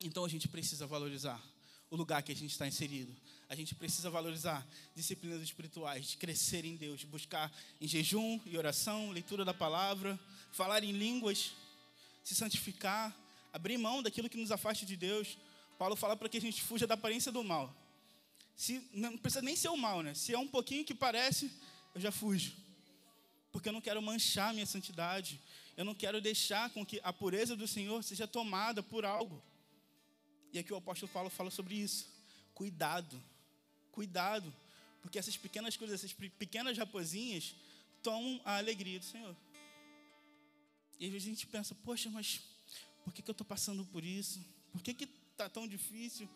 Então 0.00 0.24
a 0.24 0.28
gente 0.28 0.48
precisa 0.48 0.86
valorizar 0.86 1.40
o 1.90 1.96
lugar 1.96 2.22
que 2.22 2.32
a 2.32 2.36
gente 2.36 2.52
está 2.52 2.66
inserido. 2.66 3.14
A 3.48 3.54
gente 3.54 3.74
precisa 3.74 4.08
valorizar 4.08 4.66
disciplinas 4.94 5.42
espirituais, 5.42 6.06
de 6.06 6.16
crescer 6.16 6.64
em 6.64 6.76
Deus, 6.76 7.02
buscar 7.02 7.52
em 7.80 7.88
jejum 7.88 8.40
e 8.46 8.56
oração, 8.56 9.10
leitura 9.10 9.44
da 9.44 9.52
palavra, 9.52 10.18
falar 10.52 10.84
em 10.84 10.92
línguas, 10.92 11.52
se 12.22 12.34
santificar, 12.34 13.14
abrir 13.52 13.76
mão 13.76 14.02
daquilo 14.02 14.30
que 14.30 14.36
nos 14.36 14.52
afaste 14.52 14.86
de 14.86 14.96
Deus. 14.96 15.36
Paulo 15.78 15.96
fala 15.96 16.16
para 16.16 16.28
que 16.28 16.38
a 16.38 16.40
gente 16.40 16.62
fuja 16.62 16.86
da 16.86 16.94
aparência 16.94 17.32
do 17.32 17.42
mal. 17.42 17.74
Se, 18.54 18.88
não 18.92 19.18
precisa 19.18 19.42
nem 19.42 19.56
ser 19.56 19.68
o 19.68 19.76
mal, 19.76 20.02
né? 20.02 20.14
Se 20.14 20.32
é 20.32 20.38
um 20.38 20.46
pouquinho 20.46 20.84
que 20.84 20.94
parece, 20.94 21.50
eu 21.94 22.00
já 22.00 22.12
fujo. 22.12 22.52
Porque 23.60 23.68
eu 23.68 23.74
não 23.74 23.82
quero 23.82 24.00
manchar 24.00 24.54
minha 24.54 24.64
santidade. 24.64 25.38
Eu 25.76 25.84
não 25.84 25.94
quero 25.94 26.18
deixar 26.18 26.70
com 26.70 26.84
que 26.84 26.98
a 27.04 27.12
pureza 27.12 27.54
do 27.54 27.68
Senhor 27.68 28.02
seja 28.02 28.26
tomada 28.26 28.82
por 28.82 29.04
algo. 29.04 29.42
E 30.50 30.58
aqui 30.58 30.72
o 30.72 30.76
apóstolo 30.76 31.12
Paulo 31.12 31.28
fala 31.28 31.50
sobre 31.50 31.74
isso. 31.74 32.08
Cuidado, 32.54 33.22
cuidado, 33.92 34.50
porque 35.02 35.18
essas 35.18 35.36
pequenas 35.36 35.76
coisas, 35.76 36.02
essas 36.02 36.30
pequenas 36.38 36.78
raposinhas, 36.78 37.54
tomam 38.02 38.40
a 38.46 38.56
alegria 38.56 38.98
do 38.98 39.04
Senhor. 39.04 39.36
E 40.98 41.04
às 41.04 41.12
vezes 41.12 41.28
a 41.28 41.30
gente 41.30 41.46
pensa, 41.46 41.74
poxa, 41.84 42.08
mas 42.08 42.40
por 43.04 43.12
que, 43.12 43.20
que 43.20 43.28
eu 43.28 43.32
estou 43.32 43.46
passando 43.46 43.84
por 43.84 44.02
isso? 44.02 44.42
Por 44.72 44.80
que 44.80 45.04
está 45.32 45.50
tão 45.50 45.68
difícil? 45.68 46.26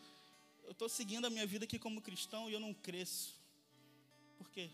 Eu 0.64 0.72
estou 0.72 0.90
seguindo 0.90 1.26
a 1.26 1.30
minha 1.30 1.46
vida 1.46 1.64
aqui 1.64 1.78
como 1.78 2.02
cristão 2.02 2.50
e 2.50 2.52
eu 2.52 2.60
não 2.60 2.74
cresço. 2.74 3.34
Por 4.36 4.50
quê? 4.50 4.70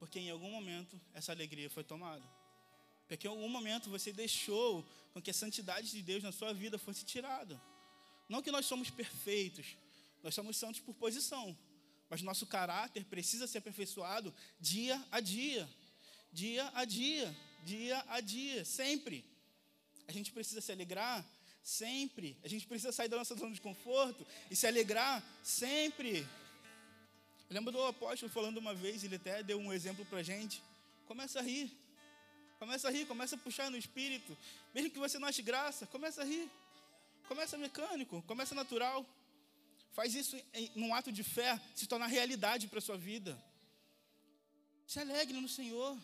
Porque 0.00 0.18
em 0.18 0.30
algum 0.30 0.50
momento 0.50 1.00
essa 1.14 1.30
alegria 1.30 1.70
foi 1.70 1.84
tomada. 1.84 2.24
Porque 3.06 3.26
em 3.26 3.30
algum 3.30 3.48
momento 3.48 3.90
você 3.90 4.12
deixou 4.12 4.84
com 5.12 5.20
que 5.20 5.30
a 5.30 5.34
santidade 5.34 5.90
de 5.90 6.02
Deus 6.02 6.22
na 6.22 6.32
sua 6.32 6.52
vida 6.52 6.78
fosse 6.78 7.04
tirada. 7.04 7.60
Não 8.28 8.42
que 8.42 8.50
nós 8.50 8.66
somos 8.66 8.90
perfeitos, 8.90 9.76
nós 10.22 10.34
somos 10.34 10.56
santos 10.56 10.80
por 10.80 10.94
posição, 10.94 11.56
mas 12.08 12.22
nosso 12.22 12.46
caráter 12.46 13.04
precisa 13.04 13.46
ser 13.46 13.58
aperfeiçoado 13.58 14.34
dia 14.58 15.00
a 15.12 15.20
dia, 15.20 15.68
dia 16.32 16.70
a 16.74 16.84
dia, 16.84 17.36
dia 17.64 18.04
a 18.08 18.20
dia, 18.20 18.64
sempre. 18.64 19.24
A 20.08 20.12
gente 20.12 20.32
precisa 20.32 20.60
se 20.60 20.72
alegrar 20.72 21.24
sempre. 21.62 22.36
A 22.42 22.48
gente 22.48 22.66
precisa 22.66 22.92
sair 22.92 23.08
da 23.08 23.16
nossa 23.16 23.34
zona 23.34 23.52
de 23.52 23.60
conforto 23.60 24.26
e 24.50 24.56
se 24.56 24.66
alegrar 24.66 25.22
sempre. 25.42 26.26
Eu 27.50 27.54
lembro 27.54 27.72
do 27.72 27.82
apóstolo 27.82 28.30
falando 28.30 28.58
uma 28.58 28.72
vez, 28.72 29.02
ele 29.02 29.16
até 29.16 29.42
deu 29.42 29.58
um 29.58 29.72
exemplo 29.72 30.04
para 30.04 30.22
gente. 30.22 30.62
Começa 31.08 31.40
a 31.40 31.42
rir. 31.42 31.68
Começa 32.60 32.86
a 32.86 32.92
rir, 32.92 33.06
começa 33.06 33.34
a 33.34 33.38
puxar 33.38 33.68
no 33.72 33.76
espírito. 33.76 34.38
Mesmo 34.72 34.88
que 34.88 35.00
você 35.00 35.18
não 35.18 35.26
ache 35.26 35.42
graça, 35.42 35.84
começa 35.86 36.22
a 36.22 36.24
rir. 36.24 36.48
Começa 37.26 37.58
mecânico, 37.58 38.22
começa 38.22 38.54
natural. 38.54 39.04
Faz 39.92 40.14
isso 40.14 40.36
em, 40.54 40.70
num 40.76 40.94
ato 40.94 41.10
de 41.10 41.24
fé, 41.24 41.60
se 41.74 41.88
tornar 41.88 42.06
realidade 42.06 42.68
para 42.68 42.78
a 42.78 42.82
sua 42.82 42.96
vida. 42.96 43.36
Se 44.86 45.00
alegre 45.00 45.40
no 45.40 45.48
Senhor. 45.48 45.98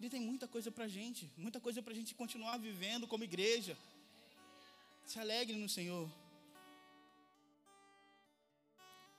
Ele 0.00 0.08
tem 0.08 0.22
muita 0.22 0.48
coisa 0.48 0.70
para 0.70 0.84
a 0.84 0.88
gente, 0.88 1.30
muita 1.36 1.60
coisa 1.60 1.82
para 1.82 1.92
a 1.92 1.96
gente 1.96 2.14
continuar 2.14 2.56
vivendo 2.56 3.06
como 3.06 3.22
igreja. 3.22 3.76
Se 5.04 5.18
alegre 5.18 5.56
no 5.56 5.68
Senhor. 5.68 6.10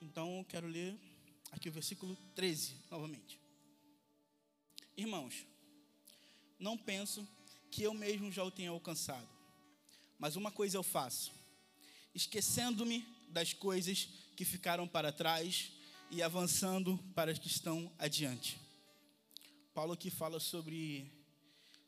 Então, 0.04 0.44
quero 0.48 0.66
ler 0.66 0.96
aqui 1.50 1.68
o 1.68 1.72
versículo 1.72 2.16
13, 2.34 2.76
novamente. 2.90 3.40
Irmãos, 4.96 5.46
não 6.58 6.78
penso 6.78 7.26
que 7.70 7.82
eu 7.82 7.92
mesmo 7.92 8.30
já 8.30 8.44
o 8.44 8.50
tenha 8.50 8.70
alcançado 8.70 9.34
mas 10.18 10.36
uma 10.36 10.50
coisa 10.50 10.76
eu 10.76 10.82
faço: 10.82 11.32
esquecendo-me 12.14 13.06
das 13.28 13.52
coisas 13.52 14.08
que 14.36 14.44
ficaram 14.44 14.86
para 14.86 15.12
trás 15.12 15.70
e 16.10 16.22
avançando 16.22 16.98
para 17.14 17.30
as 17.30 17.38
que 17.38 17.48
estão 17.48 17.92
adiante. 17.98 18.58
Paulo 19.74 19.92
aqui 19.92 20.10
fala 20.10 20.38
sobre 20.38 21.12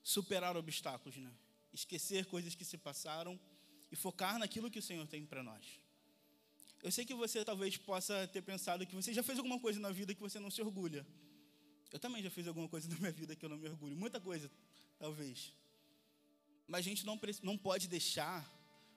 superar 0.02 0.56
obstáculos, 0.56 1.16
né? 1.16 1.32
Esquecer 1.72 2.26
coisas 2.26 2.54
que 2.54 2.64
se 2.64 2.76
passaram 2.76 3.38
e 3.90 3.96
focar 3.96 4.38
naquilo 4.38 4.70
que 4.70 4.78
o 4.78 4.82
Senhor 4.82 5.06
tem 5.06 5.24
para 5.24 5.42
nós. 5.42 5.64
Eu 6.86 6.92
sei 6.92 7.04
que 7.04 7.14
você 7.14 7.44
talvez 7.44 7.76
possa 7.76 8.28
ter 8.28 8.40
pensado 8.42 8.86
que 8.86 8.94
você 8.94 9.12
já 9.12 9.20
fez 9.20 9.36
alguma 9.38 9.58
coisa 9.58 9.80
na 9.80 9.90
vida 9.90 10.14
que 10.14 10.20
você 10.20 10.38
não 10.38 10.52
se 10.52 10.62
orgulha. 10.62 11.04
Eu 11.90 11.98
também 11.98 12.22
já 12.22 12.30
fiz 12.30 12.46
alguma 12.46 12.68
coisa 12.68 12.86
na 12.94 12.96
minha 12.96 13.10
vida 13.10 13.34
que 13.34 13.44
eu 13.44 13.48
não 13.48 13.56
me 13.56 13.68
orgulho. 13.68 13.96
Muita 13.96 14.20
coisa, 14.20 14.48
talvez. 14.96 15.52
Mas 16.68 16.86
a 16.86 16.88
gente 16.88 17.04
não, 17.04 17.18
não 17.42 17.58
pode 17.58 17.88
deixar 17.88 18.40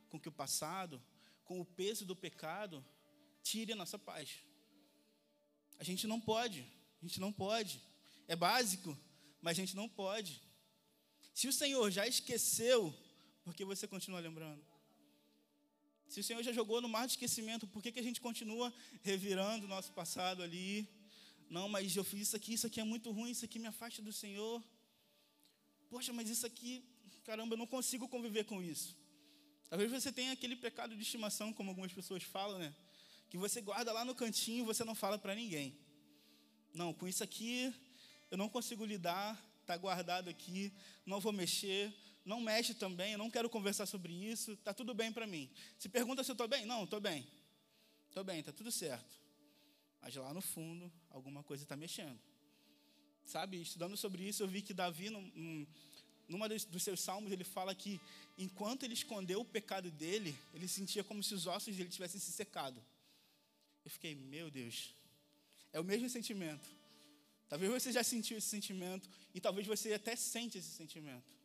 com 0.08 0.20
que 0.20 0.30
o 0.30 0.32
passado, 0.32 1.02
com 1.44 1.60
o 1.60 1.66
peso 1.66 2.06
do 2.06 2.16
pecado, 2.16 2.86
tire 3.42 3.72
a 3.72 3.76
nossa 3.76 3.98
paz. 3.98 4.38
A 5.80 5.84
gente 5.84 6.06
não 6.06 6.22
pode, 6.22 6.64
a 7.02 7.08
gente 7.08 7.20
não 7.20 7.34
pode. 7.34 7.82
É 8.28 8.36
básico, 8.36 8.96
mas 9.42 9.58
a 9.58 9.62
gente 9.62 9.76
não 9.76 9.90
pode. 9.90 10.44
Se 11.34 11.48
o 11.48 11.54
Senhor 11.54 11.90
já 11.90 12.06
esqueceu, 12.06 12.96
por 13.44 13.56
que 13.56 13.66
você 13.66 13.88
continua 13.88 14.20
lembrando? 14.20 14.64
Se 16.10 16.20
o 16.20 16.24
Senhor 16.24 16.42
já 16.44 16.52
jogou 16.52 16.82
no 16.82 16.90
mar 16.90 17.06
de 17.06 17.14
esquecimento, 17.14 17.68
por 17.68 17.82
que, 17.84 17.92
que 17.92 18.00
a 18.00 18.04
gente 18.04 18.20
continua 18.20 18.74
revirando 19.02 19.66
o 19.66 19.70
nosso 19.70 19.92
passado 19.94 20.44
ali? 20.44 20.88
Não, 21.50 21.70
mas 21.70 21.96
eu 21.96 22.04
fiz 22.04 22.22
isso 22.28 22.36
aqui, 22.36 22.54
isso 22.54 22.68
aqui 22.68 22.80
é 22.80 22.84
muito 22.84 23.12
ruim, 23.12 23.32
isso 23.32 23.46
aqui 23.46 23.60
me 23.60 23.68
afasta 23.68 24.02
do 24.02 24.12
Senhor. 24.12 24.64
Poxa, 25.90 26.12
mas 26.12 26.30
isso 26.30 26.46
aqui 26.46 26.84
caramba, 27.30 27.54
eu 27.54 27.58
não 27.60 27.68
consigo 27.68 28.08
conviver 28.08 28.44
com 28.46 28.60
isso. 28.60 28.98
Talvez 29.70 29.92
você 29.92 30.12
tenha 30.12 30.32
aquele 30.32 30.56
pecado 30.56 30.96
de 30.96 31.02
estimação, 31.04 31.54
como 31.54 31.70
algumas 31.70 31.94
pessoas 31.94 32.24
falam, 32.24 32.58
né? 32.58 32.74
Que 33.30 33.38
você 33.38 33.62
guarda 33.62 33.92
lá 33.92 34.04
no 34.04 34.16
cantinho 34.16 34.64
e 34.64 34.66
você 34.66 34.84
não 34.84 34.96
fala 34.96 35.20
para 35.20 35.36
ninguém. 35.36 35.78
Não, 36.74 36.92
com 36.92 37.08
isso 37.08 37.24
aqui 37.24 37.72
eu 38.32 38.38
não 38.38 38.50
consigo 38.50 38.84
lidar, 38.84 39.40
está 39.62 39.78
guardado 39.78 40.28
aqui, 40.28 40.74
não 41.06 41.20
vou 41.20 41.32
mexer, 41.32 41.94
não 42.30 42.40
mexe 42.40 42.76
também, 42.76 43.14
eu 43.14 43.18
não 43.18 43.30
quero 43.30 43.50
conversar 43.50 43.88
sobre 43.88 44.14
isso, 44.14 44.54
está 44.54 44.72
tudo 44.72 44.94
bem 44.94 45.12
para 45.12 45.26
mim. 45.26 45.50
Se 45.80 45.90
pergunta 45.90 46.24
se 46.24 46.30
eu 46.30 46.34
estou 46.34 46.48
bem? 46.48 46.64
Não, 46.64 46.84
estou 46.84 47.02
bem. 47.02 47.28
Estou 48.08 48.24
bem, 48.24 48.40
está 48.40 48.54
tudo 48.54 48.72
certo. 48.72 49.20
Mas 50.00 50.16
lá 50.16 50.32
no 50.32 50.40
fundo, 50.40 50.92
alguma 51.10 51.44
coisa 51.44 51.64
está 51.64 51.76
mexendo. 51.76 52.20
Sabe, 53.26 53.60
estudando 53.60 53.98
sobre 53.98 54.28
isso, 54.28 54.44
eu 54.44 54.48
vi 54.48 54.62
que 54.62 54.76
Davi, 54.76 55.10
num, 55.10 55.66
numa 56.28 56.48
dos 56.48 56.84
seus 56.84 57.00
salmos, 57.02 57.32
ele 57.32 57.44
fala 57.44 57.74
que 57.74 58.00
enquanto 58.38 58.84
ele 58.84 58.94
escondeu 58.94 59.42
o 59.42 59.46
pecado 59.46 59.90
dele, 59.90 60.38
ele 60.54 60.68
sentia 60.68 61.04
como 61.04 61.24
se 61.24 61.34
os 61.34 61.48
ossos 61.48 61.76
dele 61.76 61.90
tivessem 61.90 62.20
se 62.20 62.32
secado. 62.32 62.80
Eu 63.84 63.90
fiquei, 63.90 64.14
meu 64.14 64.52
Deus, 64.52 64.94
é 65.74 65.80
o 65.80 65.84
mesmo 65.84 66.08
sentimento. 66.08 66.68
Talvez 67.48 67.72
você 67.72 67.92
já 67.92 68.04
sentiu 68.04 68.38
esse 68.38 68.48
sentimento 68.48 69.10
e 69.34 69.42
talvez 69.42 69.66
você 69.66 69.94
até 69.94 70.16
sente 70.16 70.60
esse 70.60 70.70
sentimento. 70.70 71.39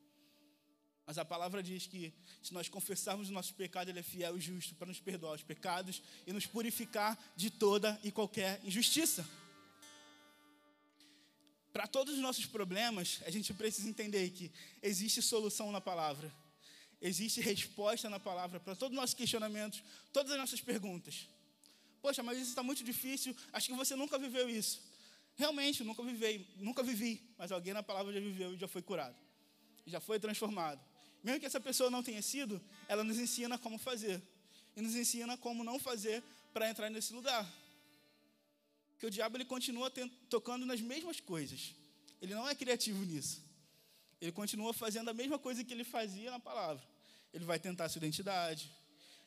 Mas 1.07 1.19
a 1.19 1.25
palavra 1.25 1.63
diz 1.63 1.87
que 1.87 2.13
se 2.43 2.55
nós 2.55 2.69
confessarmos 2.69 3.29
o 3.29 3.33
nosso 3.33 3.55
pecado, 3.55 3.91
Ele 3.91 3.99
é 3.99 4.03
fiel 4.03 4.39
e 4.39 4.41
justo 4.41 4.75
para 4.75 4.87
nos 4.87 5.01
perdoar 5.01 5.35
os 5.35 5.43
pecados 5.43 6.03
e 6.27 6.33
nos 6.33 6.47
purificar 6.47 7.19
de 7.37 7.51
toda 7.51 8.01
e 8.03 8.11
qualquer 8.11 8.61
injustiça. 8.65 9.27
Para 11.73 11.87
todos 11.87 12.15
os 12.15 12.21
nossos 12.21 12.47
problemas, 12.47 13.21
a 13.27 13.31
gente 13.31 13.53
precisa 13.53 13.89
entender 13.89 14.31
que 14.31 14.51
existe 14.83 15.21
solução 15.21 15.73
na 15.73 15.81
palavra, 15.81 16.33
existe 17.03 17.41
resposta 17.41 18.09
na 18.09 18.21
palavra 18.21 18.61
para 18.61 18.77
todos 18.77 18.97
os 18.97 19.01
nossos 19.01 19.15
questionamentos, 19.15 19.83
todas 20.13 20.31
as 20.33 20.39
nossas 20.39 20.61
perguntas. 20.61 21.29
Poxa, 22.01 22.23
mas 22.23 22.39
isso 22.39 22.51
está 22.51 22.63
muito 22.63 22.85
difícil, 22.85 23.37
acho 23.53 23.67
que 23.67 23.75
você 23.75 23.97
nunca 23.97 24.17
viveu 24.19 24.49
isso. 24.49 24.81
Realmente, 25.37 25.83
nunca 25.83 26.03
vivei, 26.03 26.47
nunca 26.57 26.83
vivi, 26.83 27.21
mas 27.37 27.51
alguém 27.51 27.75
na 27.75 27.83
palavra 27.83 28.13
já 28.13 28.21
viveu 28.21 28.55
e 28.55 28.57
já 28.57 28.69
foi 28.69 28.81
curado, 28.81 29.17
já 29.85 30.01
foi 30.01 30.21
transformado. 30.21 30.94
Mesmo 31.25 31.41
que 31.41 31.47
essa 31.47 31.61
pessoa 31.61 31.91
não 31.91 32.03
tenha 32.03 32.23
sido, 32.23 32.61
ela 32.87 33.03
nos 33.03 33.19
ensina 33.19 33.59
como 33.59 33.79
fazer 33.79 34.23
e 34.77 34.81
nos 34.81 34.95
ensina 34.95 35.37
como 35.39 35.65
não 35.65 35.79
fazer 35.81 36.23
para 36.53 36.71
entrar 36.71 36.91
nesse 36.91 37.13
lugar 37.13 37.45
que 39.05 39.07
o 39.07 39.11
diabo 39.11 39.37
ele 39.37 39.45
continua 39.45 39.93
tocando 40.31 40.65
nas 40.65 40.81
mesmas 40.81 41.21
coisas. 41.21 41.75
Ele 42.23 42.35
não 42.35 42.49
é 42.49 42.55
criativo 42.55 43.05
nisso. 43.05 43.45
Ele 44.19 44.33
continua 44.33 44.73
fazendo 44.73 45.11
a 45.11 45.13
mesma 45.13 45.39
coisa 45.39 45.63
que 45.63 45.75
ele 45.75 45.85
fazia 45.85 46.31
na 46.31 46.41
palavra. 46.41 46.83
Ele 47.31 47.45
vai 47.45 47.59
tentar 47.59 47.85
a 47.85 47.89
sua 47.91 47.99
identidade. 47.99 48.71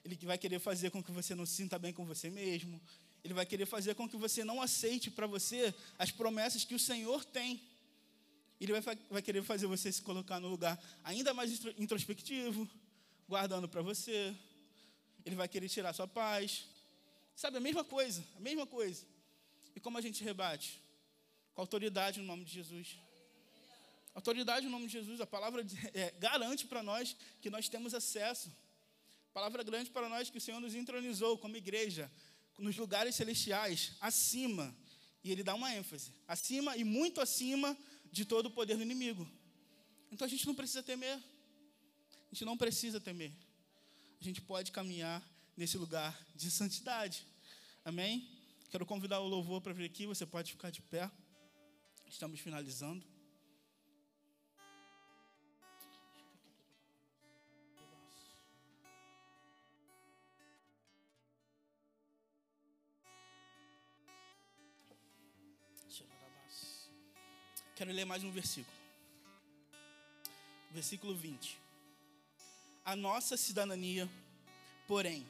Ele 0.04 0.18
vai 0.24 0.36
querer 0.36 0.60
fazer 0.60 0.90
com 0.90 1.04
que 1.04 1.12
você 1.12 1.36
não 1.36 1.46
se 1.46 1.54
sinta 1.54 1.78
bem 1.78 1.94
com 1.94 2.06
você 2.06 2.28
mesmo. 2.28 2.82
Ele 3.24 3.36
vai 3.36 3.46
querer 3.46 3.68
fazer 3.68 3.94
com 3.94 4.10
que 4.10 4.18
você 4.18 4.44
não 4.44 4.62
aceite 4.64 5.12
para 5.12 5.28
você 5.28 5.72
as 6.00 6.10
promessas 6.10 6.64
que 6.64 6.74
o 6.74 6.80
Senhor 6.80 7.24
tem. 7.26 7.62
Ele 8.60 8.80
vai, 8.80 8.98
vai 9.10 9.22
querer 9.22 9.44
fazer 9.44 9.68
você 9.68 9.92
se 9.92 10.02
colocar 10.02 10.40
no 10.40 10.48
lugar 10.48 10.82
ainda 11.04 11.34
mais 11.34 11.64
introspectivo, 11.78 12.68
guardando 13.28 13.70
para 13.70 13.82
você. 13.82 14.36
Ele 15.26 15.36
vai 15.36 15.48
querer 15.48 15.70
tirar 15.70 15.94
sua 15.94 16.08
paz. 16.08 16.66
Sabe, 17.36 17.58
a 17.58 17.60
mesma 17.60 17.84
coisa, 17.84 18.24
a 18.36 18.40
mesma 18.40 18.66
coisa. 18.66 19.06
E 19.76 19.80
como 19.80 19.98
a 19.98 20.02
gente 20.02 20.24
rebate? 20.24 20.82
Com 21.54 21.62
autoridade 21.62 22.20
no 22.20 22.26
nome 22.26 22.44
de 22.44 22.52
Jesus. 22.52 22.98
Autoridade 24.16 24.66
no 24.66 24.72
nome 24.72 24.88
de 24.88 24.94
Jesus. 24.94 25.22
A 25.22 25.28
palavra 25.28 25.64
é, 25.94 26.12
garante 26.20 26.66
para 26.66 26.82
nós 26.82 27.16
que 27.42 27.50
nós 27.50 27.70
temos 27.70 27.94
acesso. 27.94 28.52
Palavra 29.34 29.62
grande 29.62 29.92
para 29.92 30.10
nós 30.10 30.32
que 30.32 30.40
o 30.40 30.42
Senhor 30.42 30.60
nos 30.60 30.74
entronizou 30.74 31.38
como 31.38 31.56
igreja 31.56 32.12
nos 32.58 32.76
lugares 32.76 33.14
celestiais, 33.14 33.94
acima. 34.02 34.76
E 35.24 35.32
ele 35.32 35.44
dá 35.44 35.54
uma 35.54 35.76
ênfase. 35.76 36.12
Acima 36.28 36.76
e 36.76 36.84
muito 36.84 37.22
acima 37.22 37.78
de 38.12 38.26
todo 38.26 38.48
o 38.48 38.52
poder 38.52 38.76
do 38.76 38.84
inimigo. 38.84 39.28
Então 40.12 40.26
a 40.26 40.30
gente 40.30 40.46
não 40.46 40.56
precisa 40.56 40.84
temer. 40.84 41.16
A 41.16 42.34
gente 42.34 42.46
não 42.46 42.58
precisa 42.58 43.00
temer. 43.00 43.32
A 44.20 44.24
gente 44.24 44.42
pode 44.42 44.72
caminhar 44.72 45.24
nesse 45.56 45.78
lugar 45.78 46.18
de 46.36 46.50
santidade. 46.52 47.26
Amém? 47.84 48.28
Quero 48.70 48.86
convidar 48.86 49.20
o 49.20 49.28
louvor 49.28 49.62
para 49.62 49.74
vir 49.74 49.86
aqui, 49.86 50.06
você 50.06 50.26
pode 50.26 50.52
ficar 50.52 50.70
de 50.70 50.82
pé. 50.82 51.10
Estamos 52.08 52.40
finalizando. 52.40 53.17
Quero 67.78 67.92
ler 67.92 68.06
mais 68.06 68.24
um 68.24 68.32
versículo. 68.32 68.76
Versículo 70.72 71.14
20. 71.14 71.60
A 72.84 72.96
nossa 72.96 73.38
cidadania, 73.38 74.10
porém, 74.88 75.24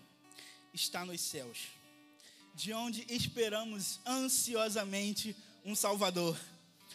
está 0.74 1.04
nos 1.04 1.20
céus 1.20 1.68
de 2.56 2.72
onde 2.72 3.06
esperamos 3.14 4.00
ansiosamente 4.06 5.36
um 5.66 5.76
Salvador, 5.76 6.40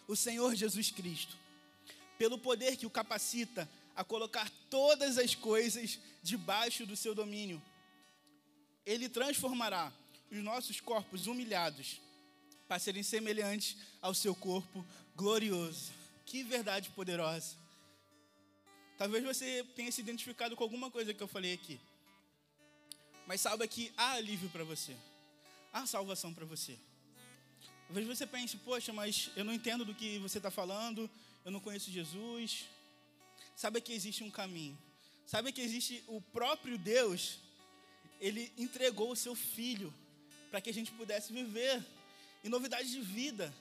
o 0.08 0.16
Senhor 0.16 0.54
Jesus 0.54 0.90
Cristo, 0.90 1.36
pelo 2.16 2.38
poder 2.38 2.78
que 2.78 2.86
o 2.86 2.90
capacita 2.90 3.68
a 3.94 4.02
colocar 4.02 4.50
todas 4.70 5.18
as 5.18 5.34
coisas 5.34 6.00
debaixo 6.22 6.86
do 6.86 6.96
seu 6.96 7.14
domínio. 7.14 7.60
Ele 8.86 9.06
transformará 9.06 9.92
os 10.30 10.38
nossos 10.42 10.80
corpos 10.80 11.26
humilhados 11.26 12.00
para 12.66 12.78
serem 12.78 13.02
semelhantes 13.02 13.76
ao 14.00 14.14
seu 14.14 14.34
corpo 14.34 14.82
glorioso. 15.14 15.92
Que 16.24 16.42
verdade 16.42 16.90
poderosa. 16.90 17.56
Talvez 18.96 19.24
você 19.24 19.64
tenha 19.74 19.90
se 19.90 20.00
identificado 20.00 20.56
com 20.56 20.62
alguma 20.62 20.90
coisa 20.90 21.12
que 21.12 21.22
eu 21.22 21.28
falei 21.28 21.54
aqui. 21.54 21.80
Mas 23.26 23.40
saiba 23.40 23.66
que 23.66 23.92
há 23.96 24.12
alívio 24.12 24.48
para 24.50 24.64
você 24.64 24.96
há 25.72 25.86
salvação 25.86 26.34
para 26.34 26.44
você. 26.44 26.78
Vezes 27.88 28.08
você 28.08 28.26
pensa, 28.26 28.56
poxa, 28.64 28.92
mas 28.92 29.30
eu 29.36 29.44
não 29.44 29.52
entendo 29.52 29.84
do 29.84 29.94
que 29.94 30.18
você 30.18 30.38
está 30.38 30.50
falando, 30.50 31.10
eu 31.44 31.50
não 31.50 31.60
conheço 31.60 31.90
Jesus. 31.90 32.66
Sabe 33.56 33.80
que 33.80 33.92
existe 33.92 34.22
um 34.22 34.30
caminho. 34.30 34.78
Sabe 35.26 35.52
que 35.52 35.60
existe 35.60 36.02
o 36.06 36.20
próprio 36.20 36.76
Deus, 36.78 37.38
ele 38.20 38.52
entregou 38.56 39.10
o 39.10 39.16
seu 39.16 39.34
filho 39.34 39.92
para 40.50 40.60
que 40.60 40.70
a 40.70 40.74
gente 40.74 40.90
pudesse 40.92 41.32
viver 41.32 41.84
em 42.44 42.48
novidade 42.48 42.90
de 42.90 43.00
vida. 43.00 43.52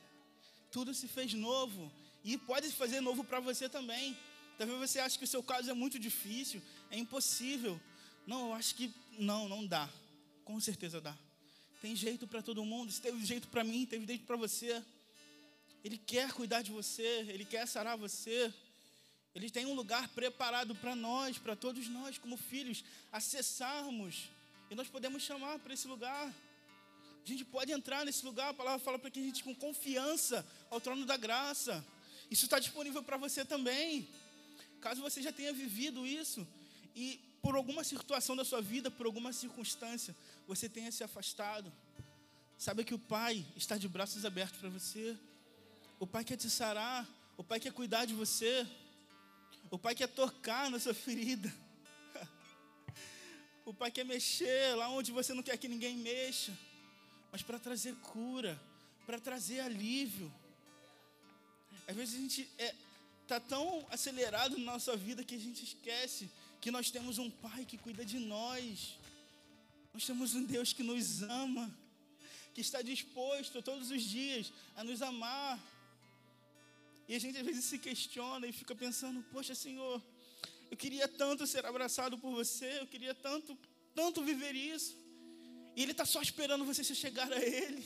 Tudo 0.72 0.94
se 0.94 1.08
fez 1.08 1.34
novo 1.34 1.92
e 2.24 2.38
pode 2.38 2.70
fazer 2.72 3.02
novo 3.02 3.24
para 3.24 3.40
você 3.40 3.68
também. 3.68 4.18
Talvez 4.58 4.80
você 4.80 5.00
ache 5.00 5.18
que 5.18 5.26
o 5.26 5.28
seu 5.28 5.44
caso 5.44 5.70
é 5.70 5.74
muito 5.74 6.00
difícil, 6.00 6.62
é 6.90 6.98
impossível. 6.98 7.80
Não, 8.26 8.50
eu 8.50 8.54
acho 8.54 8.76
que 8.76 8.94
não, 9.18 9.50
não 9.50 9.66
dá. 9.66 9.90
Com 10.46 10.60
certeza 10.60 11.02
dá. 11.02 11.18
Tem 11.82 11.96
jeito 11.96 12.28
para 12.28 12.42
todo 12.42 12.64
mundo. 12.64 12.92
Se 12.92 13.02
teve 13.02 13.26
jeito 13.26 13.48
para 13.48 13.64
mim, 13.64 13.86
teve 13.86 14.06
jeito 14.06 14.26
para 14.26 14.36
você. 14.36 14.84
Ele 15.84 15.98
quer 15.98 16.32
cuidar 16.32 16.62
de 16.62 16.72
você, 16.72 17.26
ele 17.28 17.44
quer 17.44 17.68
sarar 17.68 17.98
você. 17.98 18.54
Ele 19.34 19.50
tem 19.50 19.66
um 19.66 19.74
lugar 19.74 20.08
preparado 20.10 20.76
para 20.76 20.96
nós, 20.96 21.38
para 21.38 21.56
todos 21.56 21.88
nós, 21.88 22.18
como 22.18 22.38
filhos, 22.38 22.84
acessarmos. 23.12 24.30
E 24.70 24.76
nós 24.76 24.88
podemos 24.88 25.24
chamar 25.24 25.58
para 25.60 25.74
esse 25.74 25.88
lugar. 25.88 26.34
A 27.24 27.28
gente 27.28 27.46
pode 27.46 27.72
entrar 27.72 28.04
nesse 28.06 28.26
lugar, 28.26 28.50
a 28.50 28.54
palavra 28.54 28.80
fala 28.80 28.98
para 28.98 29.12
que 29.12 29.20
a 29.20 29.24
gente, 29.24 29.44
com 29.44 29.54
confiança, 29.54 30.46
ao 30.70 30.82
trono 30.82 31.06
da 31.06 31.18
graça. 31.18 31.86
Isso 32.30 32.46
está 32.46 32.58
disponível 32.60 33.04
para 33.04 33.18
você 33.18 33.46
também. 33.46 34.08
Caso 34.80 35.02
você 35.02 35.22
já 35.22 35.32
tenha 35.32 35.54
vivido 35.54 36.08
isso, 36.08 36.48
e 36.96 37.20
por 37.42 37.56
alguma 37.56 37.84
situação 37.84 38.36
da 38.36 38.44
sua 38.44 38.62
vida, 38.62 38.90
por 38.90 39.06
alguma 39.06 39.32
circunstância, 39.32 40.16
você 40.48 40.68
tenha 40.68 40.92
se 40.92 41.04
afastado. 41.04 41.72
Sabe 42.58 42.84
que 42.84 42.94
o 42.94 43.00
Pai 43.00 43.46
está 43.56 43.78
de 43.78 43.88
braços 43.88 44.26
abertos 44.26 44.60
para 44.60 44.70
você. 44.70 45.18
O 46.00 46.06
Pai 46.06 46.24
quer 46.24 46.38
te 46.38 46.50
sarar. 46.50 47.08
O 47.38 47.44
Pai 47.44 47.60
quer 47.60 47.74
cuidar 47.74 48.06
de 48.06 48.14
você. 48.14 48.68
O 49.72 49.80
Pai 49.80 49.96
quer 49.96 50.08
tocar 50.08 50.70
na 50.70 50.80
sua 50.80 50.94
ferida. 50.94 51.52
O 53.64 53.74
Pai 53.74 53.92
quer 53.92 54.04
mexer 54.04 54.76
lá 54.76 54.90
onde 54.90 55.12
você 55.12 55.34
não 55.36 55.44
quer 55.44 55.56
que 55.56 55.68
ninguém 55.68 55.96
mexa. 55.96 56.52
Mas 57.32 57.42
para 57.42 57.60
trazer 57.60 57.96
cura, 57.96 58.60
para 59.06 59.20
trazer 59.20 59.60
alívio. 59.62 60.32
Às 61.88 61.96
vezes 61.96 62.16
a 62.16 62.20
gente 62.20 62.42
está 62.42 62.64
é, 62.64 62.76
tá 63.28 63.40
tão 63.40 63.86
acelerado 63.90 64.58
na 64.58 64.74
nossa 64.74 64.96
vida 64.96 65.24
que 65.24 65.36
a 65.36 65.40
gente 65.40 65.64
esquece 65.64 66.30
que 66.62 66.70
nós 66.70 66.92
temos 66.92 67.18
um 67.18 67.30
Pai 67.30 67.66
que 67.66 67.78
cuida 67.78 68.06
de 68.06 68.20
nós. 68.20 68.98
Nós 69.94 70.06
temos 70.06 70.36
um 70.36 70.44
Deus 70.44 70.72
que 70.72 70.84
nos 70.84 71.24
ama, 71.24 71.70
que 72.54 72.62
está 72.62 72.82
disposto 72.82 73.62
todos 73.62 73.90
os 73.92 74.04
dias 74.04 74.54
a 74.76 74.84
nos 74.84 75.02
amar. 75.02 75.60
E 77.10 77.16
a 77.16 77.20
gente 77.20 77.38
às 77.38 77.46
vezes 77.46 77.66
se 77.66 77.78
questiona 77.80 78.46
e 78.48 78.54
fica 78.54 78.76
pensando: 78.76 79.24
Poxa, 79.32 79.56
Senhor, 79.56 80.02
Eu 80.72 80.78
queria 80.78 81.06
tanto 81.06 81.46
ser 81.46 81.66
abraçado 81.66 82.18
por 82.18 82.32
você, 82.32 82.80
eu 82.80 82.88
queria 82.88 83.14
tanto, 83.14 83.58
tanto 83.94 84.24
viver 84.24 84.56
isso. 84.56 84.96
E 85.76 85.84
Ele 85.84 85.94
está 85.94 86.06
só 86.06 86.22
esperando 86.22 86.66
você 86.66 86.84
se 86.84 86.96
chegar 86.96 87.32
a 87.32 87.42
Ele. 87.42 87.84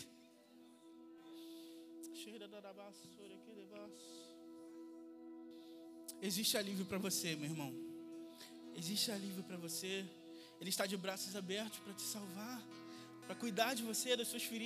Existe 6.22 6.58
alívio 6.58 6.86
para 6.86 6.98
você, 6.98 7.36
meu 7.36 7.50
irmão. 7.52 7.72
Existe 8.76 9.12
alívio 9.12 9.44
para 9.44 9.58
você. 9.58 9.94
Ele 10.60 10.70
está 10.70 10.86
de 10.86 10.98
braços 10.98 11.36
abertos 11.36 11.80
para 11.80 11.94
te 11.94 12.02
salvar, 12.02 12.60
para 13.26 13.36
cuidar 13.36 13.74
de 13.74 13.84
você, 13.84 14.16
das 14.16 14.28
suas 14.28 14.44
feridas. 14.44 14.64